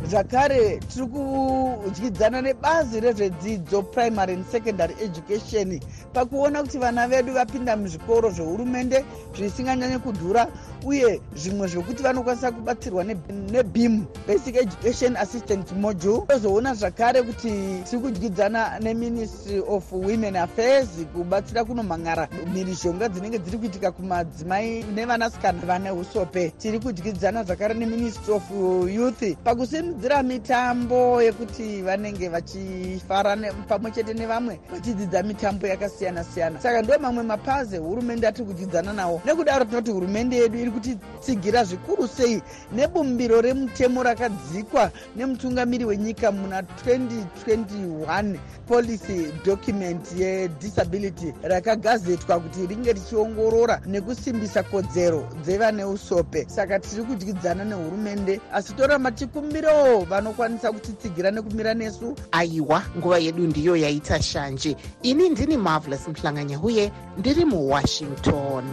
Zvakare 0.06 0.76
tiri 0.76 1.06
kudyidzana 1.06 2.42
nebazi 2.42 3.00
rezvedzidzo 3.00 3.82
primary 3.82 4.32
and 4.34 4.46
secondary 4.46 4.94
education 5.02 5.80
pakuona 6.12 6.62
kuti 6.62 6.78
vana 6.78 7.08
vedu 7.08 7.32
vapinda 7.32 7.76
muzvikoro 7.76 8.30
zvehurumende 8.30 9.04
zvisinganyanye 9.36 9.98
kudhura 9.98 10.46
uye 10.86 11.20
zvimwe 11.36 11.68
zvokuti 11.68 12.02
vanokwanisa 12.02 12.52
kubatsirwa 12.52 13.04
nebim 13.52 14.04
basic 14.28 14.56
education 14.56 15.16
assistant 15.16 15.72
module. 15.72 16.26
Tozoona 16.28 16.74
zvakare 16.74 17.22
kuti 17.22 17.50
tiri 17.90 18.02
kudyidzana 18.02 18.78
neministry 18.80 19.62
of 19.68 19.92
women 19.92 20.36
affairs 20.36 20.88
kubatsira 21.14 21.64
kunomhangara 21.64 22.28
mhirizhonga 22.52 23.08
dzinenge 23.08 23.38
dziri 23.38 23.58
kuitika 23.58 23.92
kumadzimai 23.92 24.84
nevanasikana 24.94 25.66
vane 25.66 25.90
usope. 25.90 26.52
Tiri 26.58 26.78
kudyidzana 26.78 27.44
zvakare 27.44 27.74
neministry 27.74 28.34
of 28.34 28.50
youth 28.90 29.36
pakusimudzira 29.44 30.22
mitambo 30.22 31.22
yekuti 31.22 31.82
vanenge 31.82 32.28
vachifara 32.28 33.36
pamwe 33.68 33.90
chete 33.90 34.14
nevamwe 34.14 34.60
vachidzidza 34.72 35.22
mitambo 35.22 35.66
yakasiyana 35.66 36.24
siyana 36.24 36.60
saka 36.60 36.82
ndo 36.82 36.98
mamwe 36.98 37.22
mapazi 37.22 37.76
hurumende 37.76 38.28
atiri 38.28 38.46
kudyidzana 38.46 38.92
nawo. 38.92 39.22
Nekudaro 39.24 39.64
tinoti 39.64 39.90
hurumende 39.90 40.36
yedu 40.36 40.58
iri 40.68 40.70
kutitsigira 40.70 41.64
zvikuru 41.64 42.08
sei 42.08 42.42
nebumbiro 42.72 43.40
remutemo 43.40 44.02
rakadzikwa 44.02 44.90
nemutungamiri 45.16 45.84
wenyika 45.84 46.32
muna 46.32 46.60
2021 46.60 48.36
policy 48.68 49.32
document 49.44 50.12
yedisability 50.18 51.32
rakagazetwa 51.42 52.40
kuti 52.40 52.66
ringe 52.66 52.92
richiongorora 52.92 53.80
nekusimbisa 53.86 54.62
kodzero 54.62 55.28
dzevane 55.42 55.84
usope. 55.84 56.46
Saka 56.48 56.78
tiri 56.78 57.02
kudyidzana 57.02 57.64
nehurumende 57.64 58.40
asi 58.52 58.72
toramba 58.74 59.10
tikumbiro 59.10 60.00
vanokwanisa 60.00 60.72
kutitsigira 60.72 61.30
nekumira 61.30 61.74
nesu. 61.74 62.14
Aiwa 62.32 62.82
nguva 62.98 63.18
yedu 63.18 63.46
ndiyo 63.46 63.76
yaita 63.76 64.22
shanje. 64.22 64.76
Ini 65.02 65.28
ndini 65.28 65.56
marvelous 65.56 66.08
muhlanganya 66.08 66.60
uye 66.60 66.92
ndiri 67.18 67.44
muwashington 67.44 68.64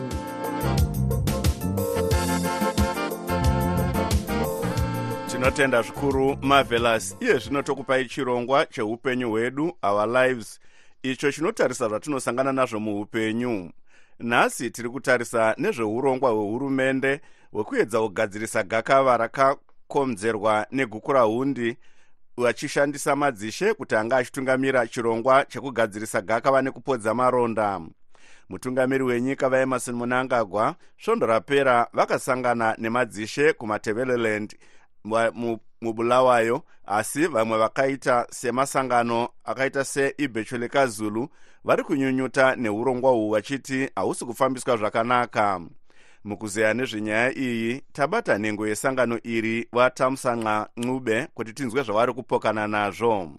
tinotenda 5.46 5.82
zvikuru 5.82 6.38
marvelous. 6.42 7.16
Iye 7.20 7.38
zvino 7.38 7.62
tokupai 7.62 8.06
chirongwa 8.06 8.66
cheupenyu 8.66 9.30
hwedu 9.30 9.78
our 9.82 10.08
lives. 10.08 10.60
Icho 11.04 11.32
chinotarisa 11.32 11.88
zvatinosangana 11.88 12.52
nazvo 12.52 12.80
muupenyu. 12.80 13.72
Nhasi 14.20 14.70
tiri 14.70 14.90
kutarisa 14.90 15.56
nezveurongwa 15.58 16.32
hwehurumende 16.32 17.22
hwekuedza 17.52 18.00
kugadzirisa 18.00 18.64
gakava 18.64 19.18
rakakomzerwa 19.18 20.68
negukurahundi 20.72 21.78
vachishandisa 22.38 23.16
madzishe 23.16 23.74
kuti 23.74 23.96
anga 23.96 24.18
achitungamira 24.18 24.88
chirongwa 24.88 25.46
chekugadzirisa 25.46 26.22
gakava 26.22 26.62
nekupodza 26.62 27.14
maronda. 27.14 27.82
Mutungamiri 28.50 29.04
wenyika 29.04 29.50
vaemarson 29.50 29.96
munangagwa 29.96 30.76
svondo 31.04 31.26
rapera 31.26 31.88
vakasangana 31.94 32.76
nemadzishe 32.78 33.54
kumateveleland 33.54 34.56
mubulawayo 35.82 36.64
asi 36.86 37.28
vamwe 37.28 37.58
vakaita 37.58 38.28
semasangano 38.32 39.30
akaita 39.44 39.84
seibechuleka 39.86 40.88
zulu 40.88 41.30
vari 41.64 41.84
kunyunyuta 41.84 42.56
neurongwa 42.56 43.12
uhu 43.12 43.30
vachiti 43.30 43.90
hausi 43.96 44.26
kufambiswa 44.26 44.78
zvakanaka. 44.78 45.62
Mukuzeya 46.24 46.74
nezvenyaya 46.74 47.38
iyi 47.38 47.82
tabata 47.94 48.38
nhengo 48.38 48.68
yesangano 48.68 49.20
iri 49.24 49.68
vatamsanqa 49.72 50.70
ncube 50.78 51.28
kuti 51.34 51.54
tinzwe 51.54 51.84
zvavari 51.84 52.14
kupokana 52.14 52.68
nazvo. 52.68 53.32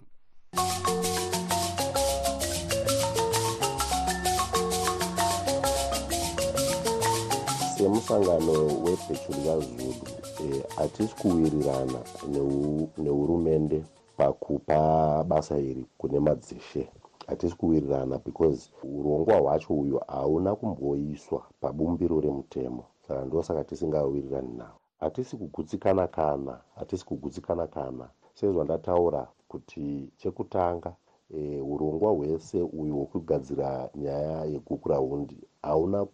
Semusangano 7.77 8.53
webhechulika 8.85 9.59
zulu 9.61 10.26
eh, 10.45 10.63
hatisi 10.77 11.17
kuwirirana 11.17 11.99
nehurumende 12.99 13.85
pakupa 14.17 15.25
basa 15.25 15.59
iri 15.59 15.87
kune 15.99 16.21
madzishe 16.21 16.89
hatisi 17.27 17.57
kuwirirana 17.57 18.19
because 18.19 18.71
urongwa 18.99 19.37
hwacho 19.39 19.75
uyu 19.75 20.01
hauna 20.09 20.55
kumboiswa 20.55 21.43
pabumbiro 21.61 22.21
remutemo. 22.21 22.85
Saka 23.09 23.25
ndosaka 23.25 23.65
tisingawirirani 23.65 24.49
nawo 24.59 24.71
hatisi 25.01 25.37
kugutsikana 25.37 26.07
kana 26.09 26.61
hatisi 26.75 27.05
kugutsikana 27.05 27.67
kana 27.67 28.09
sezvandataura 28.35 29.29
kuti 29.49 30.09
chekutanga 30.17 30.93
e, 31.35 31.61
urongwa 31.61 32.13
hwese 32.13 32.63
uyu 32.63 32.97
hwekugadzira 32.97 33.91
nyaya 33.95 34.45
yegukurahundi 34.45 35.37
hauna 35.63 36.05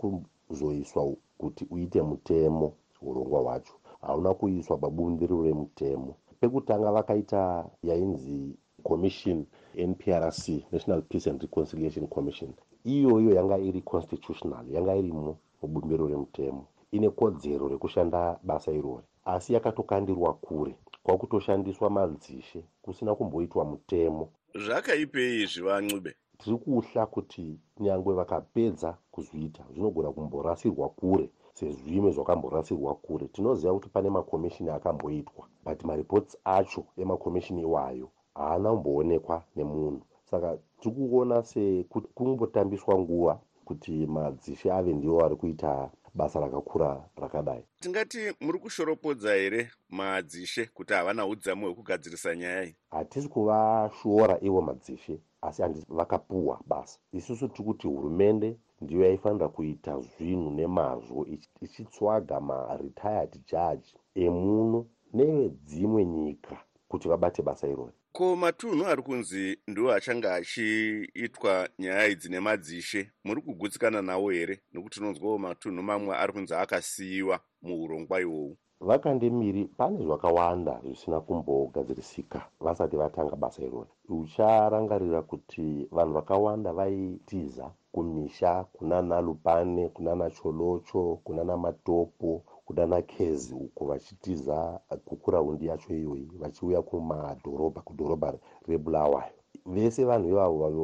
kuzoiswa 0.48 1.12
kuti 1.38 1.66
uite 1.70 2.02
mutemo 2.02 2.72
urongwa 3.02 3.40
hwacho 3.40 3.72
hauna 4.02 4.34
kuiswa 4.34 4.76
pabumbiro 4.76 5.42
remutemo. 5.42 6.14
Pekutanga 6.40 6.92
vakaita 6.92 7.64
yainzi 7.82 8.56
commission 8.82 9.46
nprc 9.88 10.48
national 10.72 11.02
peace 11.02 11.30
and 11.30 11.42
reconciliation 11.42 12.06
commission. 12.06 12.52
Iyoyo 12.84 13.34
yanga 13.34 13.58
iri 13.58 13.80
constitutional 13.82 14.64
yanga 14.70 14.96
irimo 14.96 15.36
mubumbiro 15.62 16.06
remutemo. 16.06 16.66
Ine 16.90 17.10
kodzero 17.10 17.68
rekushanda 17.68 18.38
basa 18.42 18.72
irori 18.72 19.06
asi 19.24 19.54
yakatokandirwa 19.54 20.34
kure 20.34 20.74
kwakutoshandiswa 21.02 21.90
madzishe 21.90 22.64
kusina 22.82 23.14
kumboitwa 23.14 23.64
mutemo. 23.64 24.28
Zvakaipei 24.54 25.46
zvivancube 25.46 26.14
tiri 26.38 26.56
kuhla 26.56 27.06
kuti 27.06 27.58
nyangwe 27.80 28.14
vakapedza 28.14 28.98
kuzviita 29.10 29.62
zvinogona 29.72 30.12
kumborasirwa 30.12 30.88
kure 30.88 31.30
sezvimwe 31.62 32.10
zvakamborasirwa 32.10 32.94
kure. 32.94 33.26
Tinoziva 33.28 33.74
kuti 33.74 33.88
pane 33.88 34.10
makomishini 34.10 34.70
akamboitwa 34.70 35.46
but 35.64 35.84
maripots 35.84 36.36
acho 36.44 36.84
emakomishini 36.96 37.62
iwayo 37.62 38.08
haana 38.34 38.70
kumboonekwa 38.70 39.42
nemunhu. 39.56 40.02
Saka 40.24 40.58
tiri 40.80 40.94
kuona 40.94 41.42
sekungotambiswa 41.42 42.98
nguva 42.98 43.40
kuti 43.64 44.06
madzishe 44.06 44.72
ave 44.72 44.92
ndivo 44.92 45.24
ari 45.24 45.36
kuita 45.36 45.90
basa 46.14 46.40
rakakura 46.40 47.08
rakadai. 47.16 47.64
Tingati 47.80 48.18
muri 48.40 48.58
kushoropodza 48.58 49.34
here 49.34 49.70
madzishe 49.90 50.66
kuti 50.66 50.92
havana 50.92 51.26
udzamu 51.26 51.66
hwekugadzirisa 51.66 52.36
nyaya 52.36 52.64
iyi? 52.64 52.76
Hatisi 52.90 53.28
kuvashora 53.28 54.38
ivo 54.40 54.60
madzishe 54.60 55.18
asi 55.42 55.62
handisi 55.62 55.86
vakapuhwa 55.88 56.60
basa. 56.66 56.98
Isusu 57.12 57.48
tiri 57.48 57.64
kuti 57.64 57.86
hurumende 57.86 58.56
ndiyo 58.80 59.04
yaifanira 59.04 59.48
kuita 59.48 60.00
zvinhu 60.00 60.50
nemazvo 60.50 61.26
ichitsvaga 61.60 62.40
maretired 62.40 63.32
judge 63.46 63.94
emuno 64.14 64.86
nevedzimwe 65.14 66.04
nyika 66.04 66.56
kuti 66.88 67.08
vabate 67.08 67.42
basa 67.42 67.68
irori 67.68 67.92
ko 68.12 68.36
matunhu 68.36 68.86
ari 68.86 69.02
kunzi 69.02 69.58
ndiwo 69.68 69.92
achange 69.92 70.28
achiitwa 70.28 71.68
nyaya 71.78 72.06
idzi 72.08 72.28
nemadzishe 72.28 73.10
muri 73.24 73.42
kugutsikana 73.42 74.02
nawo 74.02 74.30
here? 74.30 74.60
Nekuti 74.72 74.94
tinonzwawo 74.98 75.38
matunhu 75.38 75.82
mamwe 75.82 76.16
ari 76.16 76.32
kunzi 76.32 76.54
akasiyiwa 76.54 77.40
muurongwa 77.62 78.20
ihwohwu 78.20 78.56
vakandemiri 78.88 79.62
pane 79.78 79.98
zvakawanda 80.06 80.80
zvisina 80.84 81.20
kumbogadzirisika 81.26 82.38
vasati 82.60 82.96
vatanga 82.96 83.36
basa 83.36 83.62
irori 83.62 83.90
ucharangarira 84.08 85.22
kuti 85.22 85.66
vanhu 85.96 86.12
vakawanda 86.18 86.72
vaitiza 86.72 87.66
kumisha 87.92 88.64
kunana 88.72 89.20
lupane 89.20 89.88
kunana 89.88 90.30
cholocho 90.30 91.18
kunana 91.24 91.56
matopo 91.56 92.42
kunana 92.66 93.02
kezi 93.02 93.54
uko 93.54 93.84
vachitiza 93.84 94.80
kukuraundi 95.04 95.66
yacho 95.66 95.94
iyoyi 95.94 96.28
vachiuya 96.40 96.82
kumadhorobha 96.82 97.80
kudhorobha 97.80 98.34
rebulawayo. 98.68 99.38
Vese 99.66 100.04
vanhu 100.04 100.28
ivavo 100.28 100.58
vavo 100.58 100.82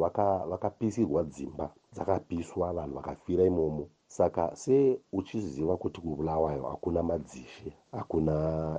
vakapisirwa 0.51 1.23
dzimba 1.23 1.65
dzakapiswa 1.93 2.73
vanhu 2.73 2.95
vakafira 2.95 3.43
imomo 3.43 3.87
saka 4.17 4.55
se 4.55 4.99
uchiziva 5.13 5.77
kuti 5.77 6.01
kubulawayo 6.01 6.63
hakuna 6.63 7.03
madzishe 7.03 7.73
hakuna 7.91 8.33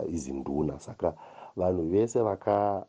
izi 0.08 0.32
nduna 0.32 0.78
saka 0.80 1.14
vanhu 1.56 1.82
vese 1.82 2.18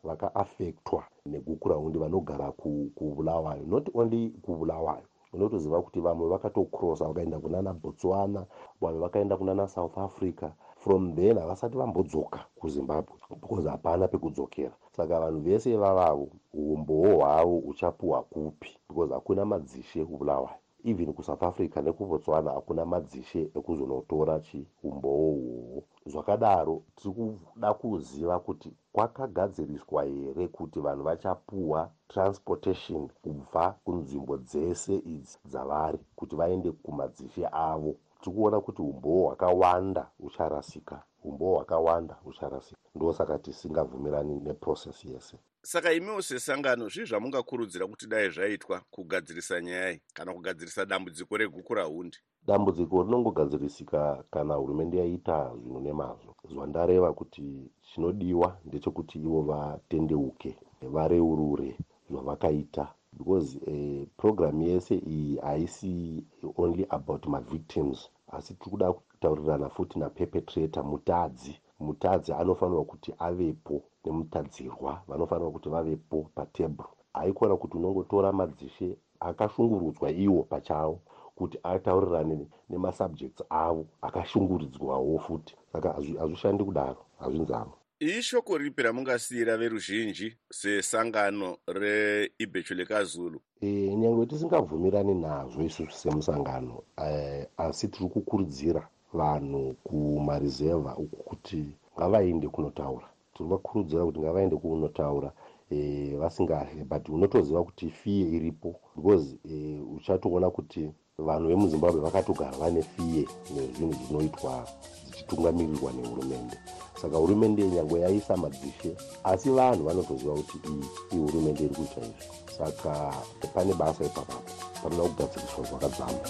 vakaafektwa 0.04 0.98
vaka 1.00 1.08
nekukuraundi 1.26 1.98
vanogara 1.98 2.52
kubulawayo 2.96 3.62
not 3.66 3.90
only 3.94 4.30
kubulawayo. 4.42 5.06
Unotoziva 5.32 5.82
kuti 5.82 6.00
vamwe 6.00 6.28
vakatocrossa 6.28 7.08
vakaenda 7.08 7.38
kunana 7.38 7.72
botswana 7.72 8.46
vamwe 8.80 8.98
vakaenda 9.00 9.36
kunana 9.36 9.68
south 9.68 9.98
africa. 9.98 10.50
From 10.76 11.14
then 11.16 11.38
havasati 11.38 11.76
vambodzoka 11.76 12.38
kuzimbabwe 12.60 13.14
because 13.40 13.68
hapana 13.68 14.08
pekudzokera. 14.08 14.74
Saka 14.96 15.20
vanhu 15.20 15.40
vese 15.40 15.76
vavavo 15.76 16.28
umbowo 16.54 17.16
hwavo 17.16 17.58
uchapiwa 17.58 18.22
kupi 18.22 18.78
because 18.88 19.14
hakuna 19.14 19.44
madzishe 19.44 20.04
kubulawayo 20.04 20.61
even 20.84 21.12
kusouth 21.12 21.42
africa 21.42 21.76
nekubotswana 21.82 22.50
hakuna 22.50 22.84
madzishe 22.84 23.42
ekuzonotora 23.58 24.40
chiumbowo 24.46 25.28
uhwohwo. 25.28 25.82
Zvakadaro 26.06 26.82
tiri 26.96 27.14
kuda 27.14 27.74
kuziva 27.74 28.38
kuti 28.46 28.70
kwakagadziriswa 28.92 30.04
here 30.04 30.48
kuti 30.48 30.80
vanhu 30.80 31.02
vachapuwa 31.04 31.90
transportation 32.08 33.08
kubva 33.22 33.64
kunzvimbo 33.84 34.36
dzese 34.36 34.94
idzi 35.14 35.38
dzavari 35.50 35.98
kuti 36.16 36.36
vaende 36.36 36.70
kumadzishe 36.72 37.44
avo? 37.52 37.94
Tiri 38.20 38.36
kuona 38.36 38.60
kuti 38.60 38.82
umbowo 38.82 39.26
hwakawanda 39.26 40.10
ucharasika 40.20 40.96
umbowo 41.24 41.54
hwakawanda 41.56 42.16
ucharasika 42.24 42.80
ndosaka 42.94 43.38
tisingabvumirani 43.38 44.40
neprocess 44.40 45.04
yese. 45.04 45.36
Saka 45.62 45.92
imiwo 45.92 46.22
sesangano 46.22 46.88
zvii 46.88 47.04
zvamungakurudzira 47.10 47.86
kuti 47.86 48.06
dai 48.06 48.30
zvaitwa 48.30 48.82
kugadzirisa 48.90 49.60
nyaya 49.60 49.98
kana 50.14 50.32
kugadzirisa 50.34 50.84
dambudziko 50.84 51.36
regukurahundi 51.36 52.18
dambudziko 52.46 53.02
rinongogadzirisika 53.02 54.24
kana 54.30 54.54
hurumende 54.54 54.96
yaita 54.98 55.52
zvinhu 55.56 55.80
nemazvo. 55.80 56.34
Zvandareva 56.50 57.12
kuti 57.12 57.70
chinodiwa 57.82 58.58
ndechekuti 58.64 59.18
ivo 59.18 59.42
vatendeuke 59.42 60.56
vareurure 60.94 61.76
zvavakaita 62.10 62.84
because 63.18 63.58
uh, 63.66 64.06
program 64.16 64.62
yese 64.62 64.94
iyi 64.94 65.36
haisi 65.36 66.24
only 66.56 66.86
about 66.90 67.26
mavictims 67.26 68.10
asi 68.32 68.54
tiri 68.54 68.70
kuda 68.70 68.92
kutaurirana 68.92 69.68
futi 69.68 69.98
naperpetrator 69.98 70.84
mutadzi. 70.84 71.54
Mutadzi 71.80 72.32
anofanirwa 72.32 72.84
kuti 72.84 73.14
avepo 73.18 73.82
nemutadzirwa 74.04 75.02
vanofanirwa 75.08 75.50
kuti 75.52 75.68
vavepo 75.68 76.26
patebhuru 76.34 76.88
haikona 77.12 77.56
kuti 77.56 77.76
unongotora 77.76 78.32
madzishe 78.32 78.96
akashungurudzwa 79.20 80.10
iwo 80.10 80.42
pachavo 80.42 81.00
kuti 81.36 81.58
ataurirane 81.62 82.46
nemasubjects 82.70 83.42
avo 83.50 83.86
akashunguridzwawo 84.02 85.18
futi. 85.18 85.56
Saka 85.72 85.92
hazvishandi 85.92 86.64
kudaro 86.64 86.96
hazvinzavo 87.18 87.72
ishoko 88.02 88.58
ripi 88.58 88.82
ramungasiyira 88.82 89.56
veruzhinji 89.56 90.36
sesangano 90.50 91.56
reibhecho 91.66 92.74
lekazulu 92.74 93.40
e, 93.60 93.66
nyange 93.96 94.26
tisingabvumirani 94.26 95.14
nazvo 95.14 95.62
isusu 95.62 95.92
semusangano 95.92 96.82
e, 97.06 97.46
asi 97.56 97.88
tiri 97.88 98.08
kukurudzira 98.08 98.88
vanhu 99.12 99.76
kumarizevha 99.84 100.96
uku 100.96 101.16
kuti 101.16 101.64
ngavaende 101.96 102.48
kunotaura. 102.48 103.06
Tiri 103.34 103.48
vakurudzira 103.48 104.04
kuti 104.04 104.20
ngavaende 104.20 104.56
kunotaura 104.56 105.32
e, 105.70 106.16
vasingahe 106.16 106.84
but 106.84 107.08
unotoziva 107.08 107.64
kuti 107.64 107.90
fiye 107.90 108.26
iripo 108.36 108.80
because 108.96 109.36
e, 109.50 109.80
uchatoona 109.96 110.50
kuti 110.50 110.90
vanhu 111.18 111.48
vemuzimbabwe 111.48 112.00
vakatogara 112.00 112.58
vane 112.58 112.82
fiye 112.82 113.26
nezvinhu 113.54 113.92
zvinoitwa 113.92 114.66
dzichitungamirirwa 115.10 115.92
nehurumende 115.92 116.56
saka 117.02 117.16
hurumende 117.16 117.62
nyange 117.62 118.00
yaisa 118.00 118.36
madzishe 118.36 118.96
asi 119.24 119.50
vanhu 119.50 119.84
vanotoziva 119.84 120.34
kuti 120.34 120.58
iyi 120.68 120.84
ihurumende 121.12 121.64
iri 121.64 121.74
kuita 121.74 122.00
izvi. 122.00 122.26
Saka 122.58 123.12
pane 123.54 123.74
basa 123.74 124.04
ipapapo 124.04 124.50
panoda 124.82 125.08
kugadziriswa 125.08 125.64
zvakadzama 125.64 126.20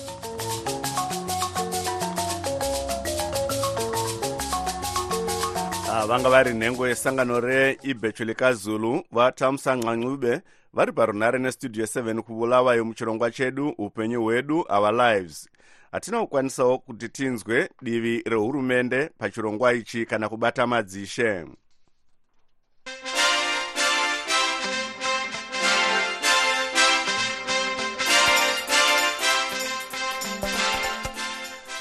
ah, 5.90 6.06
vanga 6.06 6.30
vari 6.30 6.54
nhengo 6.54 6.88
yesangano 6.88 7.40
reibhecho 7.40 8.24
lekazulu 8.24 9.04
vatamusa 9.12 9.76
ncube 9.76 10.40
vari 10.74 10.92
parunhare 10.92 11.38
nestudio 11.38 11.84
7 11.84 12.20
kuvulawayo 12.20 12.84
muchirongwa 12.84 13.30
chedu 13.30 13.68
upenyu 13.68 14.22
hwedu 14.22 14.64
our 14.68 14.92
lives 14.92 15.48
hatina 15.92 16.20
kukwanisawo 16.20 16.78
kuti 16.78 17.08
tinzwe 17.08 17.70
divi 17.82 18.22
rehurumende 18.26 19.10
pachirongwa 19.18 19.72
ichi 19.72 20.06
kana 20.06 20.28
kubata 20.28 20.66
madzishe. 20.66 21.46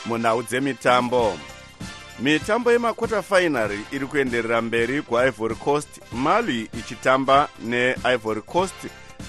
Munhau 0.06 0.44
dzemitambo. 0.44 1.38
Mitambo 2.20 2.72
yemakota 2.72 3.22
fainary 3.22 3.80
iri 3.92 4.06
kuenderera 4.06 4.62
mberi 4.62 5.02
kuivory 5.02 5.56
coast 5.56 6.02
mali 6.12 6.70
ichitamba 6.80 7.50
neivory 7.64 8.42
coast 8.42 8.76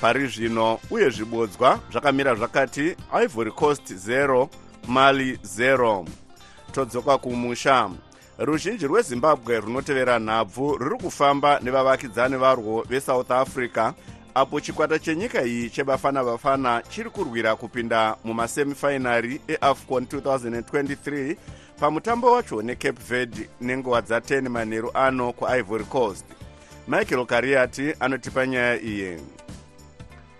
pari 0.00 0.26
zvino 0.26 0.78
uye 0.90 1.10
zvibodzwa 1.10 1.80
zvakamira 1.92 2.34
zvakati 2.34 2.96
ivory 3.24 3.50
coast 3.50 3.92
0 3.92 4.48
mali 4.88 5.32
0 5.32 6.06
todzoka 6.72 7.18
kumusha. 7.18 7.90
Ruzhinji 8.38 8.86
rwezimbabwe 8.86 9.60
runotevera 9.60 10.18
nhabvu 10.18 10.76
ruri 10.76 10.96
kufamba 10.96 11.60
nevavakidzani 11.60 12.36
varwo 12.36 12.82
vesouth 12.88 13.30
africa 13.30 13.92
apo 14.34 14.60
chikwata 14.60 14.98
chenyika 14.98 15.44
iyi 15.44 15.70
chebafana 15.70 16.24
bafana 16.24 16.82
chiri 16.88 17.10
kurwira 17.10 17.56
kupinda 17.56 18.16
mumasemifinary 18.24 19.40
eafcon 19.48 20.04
2023 20.04 21.36
pamutambo 21.80 22.32
wacho 22.32 22.62
necape 22.62 23.02
verde 23.08 23.48
nenguva 23.60 24.00
dza10 24.00 24.48
manheru 24.48 24.90
ano 24.94 25.32
kuivory 25.32 25.84
coast. 25.84 26.24
Michael 26.88 27.26
kariati 27.26 27.94
anotipa 28.00 28.46
nyaya 28.46 28.80
iyi 28.80 29.20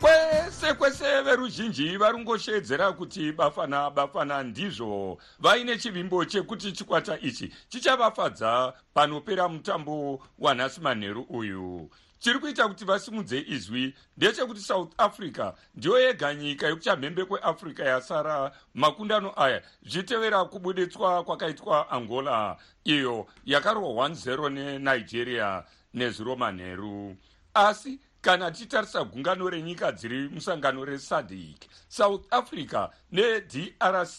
kwese 0.03 0.75
kwese 0.75 1.23
veruzhinji 1.23 1.97
vari 1.97 2.19
ngoshedzera 2.19 2.93
kuti 2.93 3.33
bafana 3.33 3.91
bafana 3.91 4.43
ndizvo. 4.43 5.19
Vaine 5.39 5.79
chivimbo 5.79 6.25
chekuti 6.25 6.73
chikwata 6.73 7.19
ichi 7.21 7.53
chichavafadza 7.69 8.73
panopera 8.95 9.49
mutambo 9.49 10.23
wanhasi 10.39 10.81
manheru 10.81 11.23
uyu. 11.23 11.91
Chiri 12.19 12.39
kuita 12.39 12.69
kuti 12.69 12.85
vasimudze 12.85 13.45
izwi 13.49 13.95
ndechekuti 14.17 14.61
south 14.61 14.93
africa 14.99 15.53
ndiyo 15.75 16.01
yega 16.01 16.35
nyika 16.35 16.67
yekuchamhembe 16.67 17.25
kweafrica 17.25 17.81
yasara. 17.85 18.53
Makundano 18.75 19.33
aya 19.37 19.63
zvichitevera 19.83 20.45
kubuditswa 20.45 21.25
kwakaitwa 21.25 21.91
angola 21.91 22.57
iyo 22.85 23.27
yakarwa 23.45 24.09
10 24.09 24.51
nenigeria 24.51 25.65
nezuro 25.95 26.37
manheru. 26.37 27.17
Asi 27.55 28.01
kana 28.23 28.51
tichitarisa 28.51 29.05
gungano 29.05 29.51
renyika 29.51 29.93
dziri 29.93 30.29
musangano 30.29 30.85
resadc 30.85 31.65
south 31.89 32.27
africa 32.31 32.89
nedrc 33.13 34.19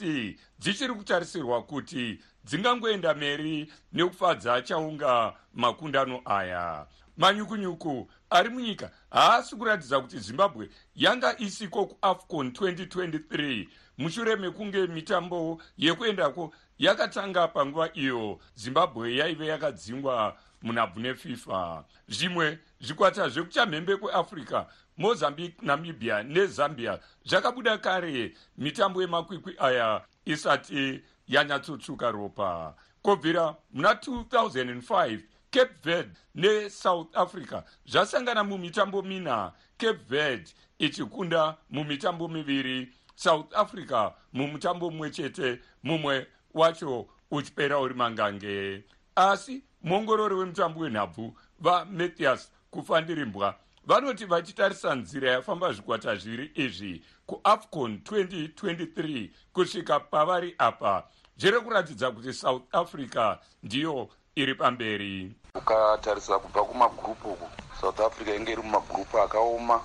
dzichiri 0.60 0.94
kutarisirwa 0.94 1.64
kuti 1.64 2.20
dzingangoenda 2.46 3.14
mberi 3.14 3.72
nekufadza 3.94 4.62
chaunga 4.62 5.34
makundano 5.54 6.22
aya. 6.26 6.88
Manyukunyuku 7.18 8.10
ari 8.30 8.50
munyika 8.50 8.92
haasi 9.12 9.56
kuratidza 9.56 10.00
kuti 10.02 10.20
zimbabwe 10.20 10.70
yanga 10.96 11.40
isiko 11.40 11.86
kuafcon 11.86 12.48
2023 12.50 13.68
mushure 13.98 14.36
mekunge 14.36 14.88
mitambo 14.88 15.62
yekuendako 15.78 16.54
yakatanga 16.80 17.48
panguva 17.48 17.90
iyo 17.94 18.40
zimbabwe 18.56 19.16
yaive 19.16 19.48
yakadzingwa 19.48 20.38
munhabvu 20.62 21.00
nefifa 21.00 21.86
zvimwe 22.08 22.60
zvikwata 22.84 23.30
zvekuchamhembe 23.30 23.98
kweafrica 23.98 24.66
mozambique 24.98 25.62
namibia 25.62 26.24
nezambia 26.24 27.00
zvakabuda 27.26 27.78
kare. 27.78 28.34
Mitambo 28.58 29.02
yemakwikwi 29.02 29.56
aya 29.60 30.02
isati 30.26 31.04
yanyatsotsvuka 31.28 32.12
ropa. 32.12 32.76
Kubvira 33.02 33.56
muna 33.74 33.94
2005 33.94 35.20
cape 35.52 35.74
verde 35.84 36.12
nesouth 36.36 37.18
africa 37.18 37.62
zvasangana 37.86 38.44
mumitambo 38.44 39.02
mina. 39.02 39.52
Cape 39.78 40.00
verde 40.10 40.52
ichikunda 40.80 41.58
mumitambo 41.70 42.28
miviri 42.28 42.94
south 43.16 43.56
africa 43.56 44.12
mumutambo 44.34 44.92
mumwe 44.92 45.10
chete 45.10 45.60
mumwe 45.84 46.28
wacho 46.54 47.08
uchipera 47.32 47.80
uri 47.80 47.94
mangange. 47.94 48.84
Asi 49.16 49.64
muongorori 49.84 50.36
wemutambo 50.36 50.80
wenhabvu 50.80 51.38
vamathias 51.60 52.52
kufandirimbwa 52.74 53.56
vanoti 53.86 54.26
vachitarisa 54.26 54.96
nzira 54.96 55.32
yafamba 55.32 55.74
zvikwata 55.74 56.16
zviri 56.16 56.52
izvi 56.56 57.04
kuafcon 57.26 58.00
2023 58.04 59.30
kusvika 59.54 60.00
pavari 60.00 60.56
apa. 60.58 61.04
Zviri 61.38 61.60
kuratidza 61.60 62.12
kuti 62.12 62.34
south 62.34 62.64
africa 62.72 63.38
ndiyo 63.64 64.10
iri 64.36 64.56
pamberi. 64.56 65.32
Ukatarisa 65.56 66.40
kubva 66.40 66.64
kumagurupu 66.64 67.30
uku. 67.32 67.48
South 67.82 68.00
africa 68.00 68.36
inge 68.36 68.52
iri 68.52 68.62
mumagurupu 68.62 69.20
akaoma 69.20 69.82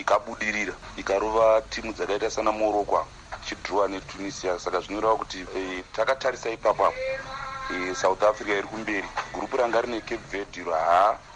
ikabudirira 0.00 0.74
ikarova 0.96 1.62
timu 1.70 1.92
dzakaita 1.92 2.30
sana 2.30 2.52
morocco 2.52 3.06
chidrowa 3.44 3.88
netunisia. 3.88 4.58
Saka 4.58 4.80
zvinoreva 4.80 5.16
kuti 5.16 5.38
e, 5.56 5.84
takatarisa 5.92 6.50
ipapo 6.50 6.86
apo. 6.86 6.96
E, 7.74 7.94
south 7.94 8.22
africa 8.22 8.48
iri 8.58 8.68
kumberi. 8.68 9.08
Gurupu 9.34 9.56
ranga 9.56 9.80
rine 9.80 10.00
cape 10.00 10.24
verde 10.30 10.60
iro 10.60 10.74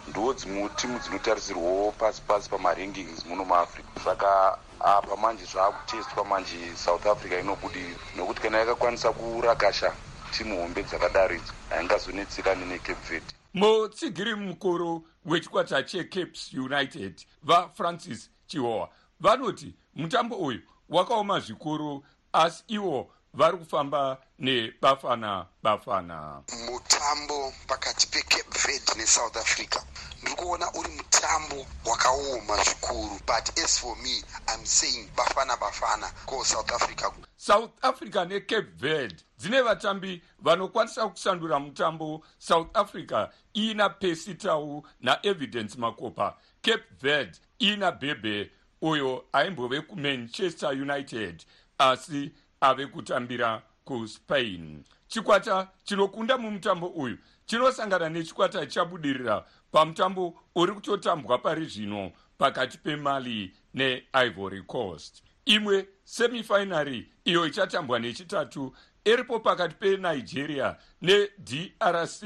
haa 0.05 0.09
ndo 0.09 0.33
dzimwe 0.33 0.69
timu 0.69 0.99
dzinotarisirwawo 0.99 1.91
pasi 1.91 2.21
pasi 2.21 2.49
pamarankings 2.49 3.25
muno 3.25 3.45
muafrica 3.45 3.87
saka 4.03 4.57
apa 4.79 5.17
manje 5.17 5.45
zvaakutestwa 5.45 6.25
manje 6.25 6.75
south 6.75 7.05
africa 7.05 7.39
inobudirira 7.39 7.99
nokuti 8.15 8.41
kana 8.41 8.57
yakakwanisa 8.57 9.11
kurakasha 9.13 9.93
timu 10.31 10.61
hombe 10.61 10.83
dzakadaro 10.83 11.35
idzo 11.35 11.53
haingazonetsekani 11.69 12.65
necape 12.65 13.09
verde. 13.09 13.33
Mutsigiri 13.53 14.35
mukuru 14.35 15.07
wechikwata 15.25 15.83
checaps 15.83 16.53
united 16.53 17.25
vafrancis 17.43 18.29
chihowa 18.47 18.89
vanoti 19.19 19.75
mutambo 19.95 20.35
uyu 20.35 20.61
wakaoma 20.89 21.39
zvikuru 21.39 22.05
asi 22.33 22.63
ivo 22.67 23.11
vari 23.33 23.57
kufamba 23.57 24.17
nebafana 24.39 25.45
bafana 25.63 26.41
mutambo 26.65 27.53
pakati 27.67 28.07
pecape 28.07 28.59
verde 28.67 28.93
nesouth 28.97 29.37
africa 29.37 29.81
ndiri 30.23 30.35
kuona 30.35 30.71
uri 30.73 30.89
mutambo 30.89 31.65
wakaoma 31.85 32.63
zvikuru 32.63 33.19
but 33.27 33.59
as 33.63 33.79
for 33.79 33.95
me 33.97 34.23
im 34.55 34.65
saying 34.65 35.09
bafana 35.15 35.57
bafana 35.57 36.07
ko 36.25 36.43
south 36.43 36.71
africa. 36.71 37.11
South 37.37 37.71
africa 37.81 38.25
necape 38.29 38.67
verde 38.77 39.15
dzine 39.37 39.61
vatambi 39.61 40.21
vanokwanisa 40.39 41.07
kusandura 41.09 41.59
mutambo 41.59 42.23
south 42.37 42.67
africa 42.77 43.27
iina 43.55 43.89
pesitau 43.89 44.87
naevidence 45.01 45.77
makopa. 45.77 46.37
Cape 46.61 46.83
verde 47.01 47.37
iina 47.61 47.91
bhebhe 47.91 48.51
uyo 48.81 49.25
aimbove 49.33 49.81
kumanchester 49.81 50.69
united 50.69 51.43
asi 51.77 52.31
ave 52.61 52.87
kutambira 52.87 53.61
kuspain. 53.85 54.83
Chikwata 55.07 55.67
chinokunda 55.83 56.37
mumutambo 56.37 56.87
uyu 56.87 57.17
chinosangana 57.45 58.09
nechikwata 58.09 58.65
chabudirira 58.65 59.45
pamutambo 59.73 60.39
uri 60.55 60.73
kutotambwa 60.73 61.37
pari 61.37 61.65
zvino 61.65 62.11
pakati 62.37 62.77
pemali 62.77 63.53
neivory 63.73 64.61
coast. 64.61 65.23
Imwe 65.45 65.87
semifinary 66.03 67.11
iyo 67.25 67.45
ichatambwa 67.45 67.99
nechitatu 67.99 68.75
iripo 69.05 69.39
pakati 69.39 69.75
penigeria 69.75 70.75
nedrc 71.01 72.23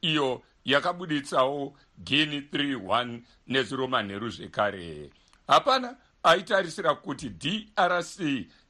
iyo 0.00 0.42
yakabuditsawo 0.64 1.76
geni 1.98 2.40
31 2.40 3.20
neziro 3.46 3.88
manheru 3.88 4.28
zvekare 4.28 5.10
hapana 5.46 5.96
aitarisira 6.22 6.94
kuti 6.94 7.28
drc 7.28 8.20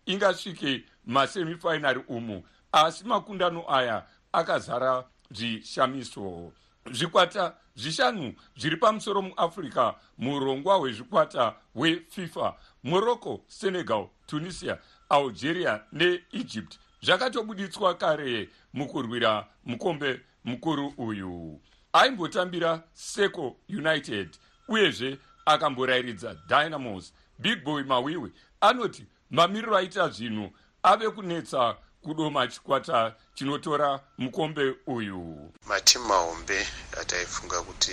ingasvike 0.07 0.85
masemifinary 1.07 2.01
umu 2.09 2.43
asi 2.73 3.05
makundano 3.05 3.65
aya 3.75 4.07
akazara 4.33 5.05
zvishamiso 5.31 6.53
zvikwata 6.91 7.55
zvishanu 7.77 8.35
zviri 8.57 8.77
pamusoro 8.77 9.23
muafrica 9.23 9.95
murongwa 10.19 10.77
hwezvikwata 10.77 11.55
hwefifa 11.75 12.57
morocco 12.85 13.41
senegal 13.47 14.07
tunisia 14.27 14.79
algeria 15.09 15.81
neegypt. 15.93 16.79
Zvakatobuditswa 17.03 17.95
kare 17.95 18.49
mukurwira 18.73 19.47
mukombe 19.65 20.21
mukuru 20.45 20.95
uyu. 20.99 21.61
Aimbotambira 21.93 22.83
seco 22.93 23.57
united 23.69 24.29
uyezve 24.69 25.19
akamborayiridza 25.47 26.37
dynamos. 26.49 27.15
Big 27.39 27.65
boy 27.65 27.83
mawiwi 27.83 28.33
anoti 28.61 29.07
mamiriro 29.31 29.77
aita 29.77 30.09
zvinhu 30.09 30.51
ave 30.83 31.11
kunetsa 31.11 31.77
kudoma 32.03 32.47
chikwata 32.49 33.15
chinotora 33.35 34.01
mukombe 34.19 34.75
uyu. 34.87 35.51
Matimu 35.67 36.05
mahombe 36.05 36.67
ataifunga 37.01 37.63
kuti 37.63 37.93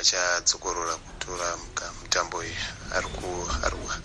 achadzokorora 0.00 0.94
kutora 0.96 1.56
mutambo 2.02 2.44
iyi 2.44 2.56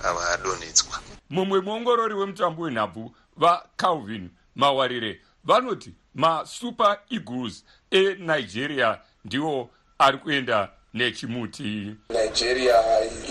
ava 0.04 0.30
adonhetswa 0.34 1.00
mumwe 1.30 1.62
muongorori 1.62 2.14
wemutambo 2.14 2.62
wenhabvu 2.64 3.16
vacalvin 3.38 4.30
mawarire 4.56 5.22
vanoti 5.44 5.94
masuper 6.16 7.00
eagles 7.10 7.64
enigeria 7.92 9.00
ndiwo 9.26 9.70
ari 10.00 10.18
kuenda 10.18 10.70
nechimuti. 10.94 11.96
Nigeria 12.10 12.76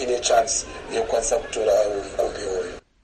ine 0.03 0.21
chance 0.21 0.67
yekukwanisa 0.93 1.37
kutora 1.39 1.73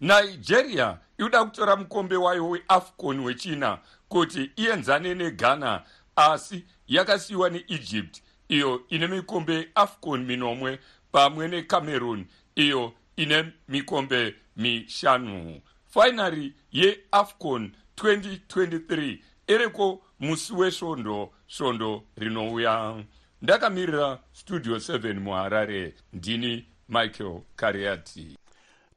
nigeria 0.00 0.98
inoda 1.18 1.44
kutora 1.44 1.76
mukombe 1.76 2.16
wayo 2.16 2.48
weafcon 2.48 3.20
wechina 3.20 3.78
kuti 4.08 4.50
ienzane 4.56 5.14
neghana 5.14 5.82
asi 6.16 6.64
yakasiyiwa 6.88 7.50
neegypt 7.50 8.22
iyo 8.48 8.82
ine 8.88 9.06
mikombe 9.06 9.68
afcon 9.74 10.24
minomwe 10.24 10.78
pamwe 11.12 11.48
necameroon 11.48 12.26
iyo 12.54 12.92
ine 13.16 13.52
mikombe 13.68 14.34
mishanu. 14.56 15.60
Fainari 15.86 16.54
yeafcon 16.72 17.72
2023 17.96 19.18
iriko 19.46 20.02
musi 20.20 20.52
wesvondo 20.52 21.32
svondo 21.48 22.02
rinouya. 22.16 23.04
Ndakamirira 23.42 24.18
studio 24.32 24.76
7 24.76 25.14
muharare. 25.20 25.94
Ndini 26.12 26.66
michael 26.88 27.40
kariati 27.56 28.38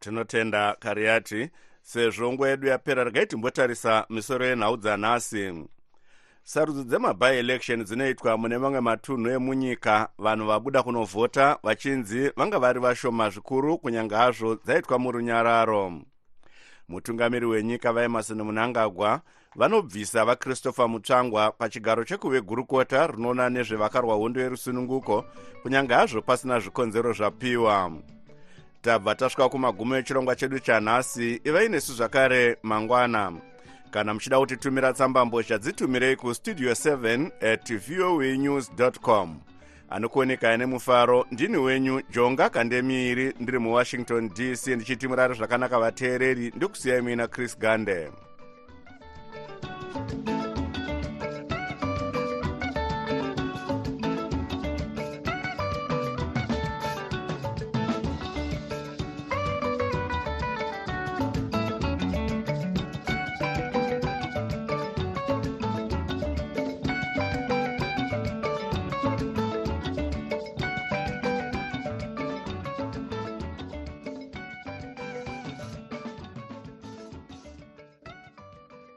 tinotenda 0.04 0.76
kariati 0.80 1.50
sezvo 1.82 2.34
nguva 2.34 2.50
yedu 2.50 2.68
yapera 2.68 3.04
regai 3.04 3.26
timbotarisa 3.26 4.06
misoro 4.10 4.46
yenhau 4.46 4.78
dzanhasi 4.78 5.44
sarudzo 6.44 6.84
dzemabi-election 6.84 7.84
dzinoitwa 7.84 8.38
mune 8.38 8.58
mamwe 8.58 8.82
matunhu 8.82 9.30
emunyika 9.30 10.10
vanhu 10.18 10.46
vabuda 10.46 10.84
kunovhota 10.84 11.58
vachinzi 11.64 12.32
vanga 12.36 12.60
vari 12.60 12.80
vashoma 12.80 13.30
zvikuru 13.30 13.78
kunyange 13.78 14.16
hazvo 14.16 14.56
dzaitwa 14.56 15.00
murunyararo. 15.00 16.02
Mutungamiri 16.90 17.46
wenyika 17.46 17.94
vaemarson 17.94 18.42
munangagwa 18.42 19.22
vanobvisa 19.56 20.26
vakristopher 20.26 20.90
mutsvangwa 20.90 21.52
pachigaro 21.52 22.04
chekuve 22.04 22.42
gurukota 22.42 23.08
rinoona 23.08 23.50
nezvevakarwa 23.50 24.16
hondo 24.16 24.42
yerusununguko 24.42 25.26
kunyange 25.62 25.94
hazvo 25.94 26.22
pasina 26.22 26.60
zvikonzero 26.60 27.14
zvapiwa 27.14 27.92
tabva 28.84 29.16
tasvika 29.16 29.50
kumagumo 29.50 29.96
echirongwa 29.96 30.36
chedu 30.36 30.60
chanhasi 30.60 31.42
ivai 31.44 31.70
nesu 31.70 31.94
zvakare 31.94 32.58
mangwana. 32.64 33.34
Kana 33.92 34.14
muchida 34.14 34.40
kutitumira 34.40 34.94
tsambambozha 34.94 35.58
dzitumirei 35.58 36.16
kustudio 36.16 36.72
7 36.72 37.32
at 37.54 37.74
voa 37.78 38.38
news 38.38 38.72
com. 39.02 39.40
Anokuoneka 39.90 40.52
ane 40.52 40.66
mufaro 40.66 41.26
ndini 41.32 41.58
wenyu 41.58 42.02
jonga 42.12 42.50
kandemiiri 42.50 43.34
ndiri 43.40 43.60
muwashington 43.60 44.30
dc 44.30 44.68
ndichiti 44.68 45.08
murari 45.08 45.36
zvakanaka 45.36 45.80
vateereri 45.80 46.54
ndokusiyai 46.56 47.02
muina 47.02 47.28
chris 47.28 47.60
gande 47.60 48.12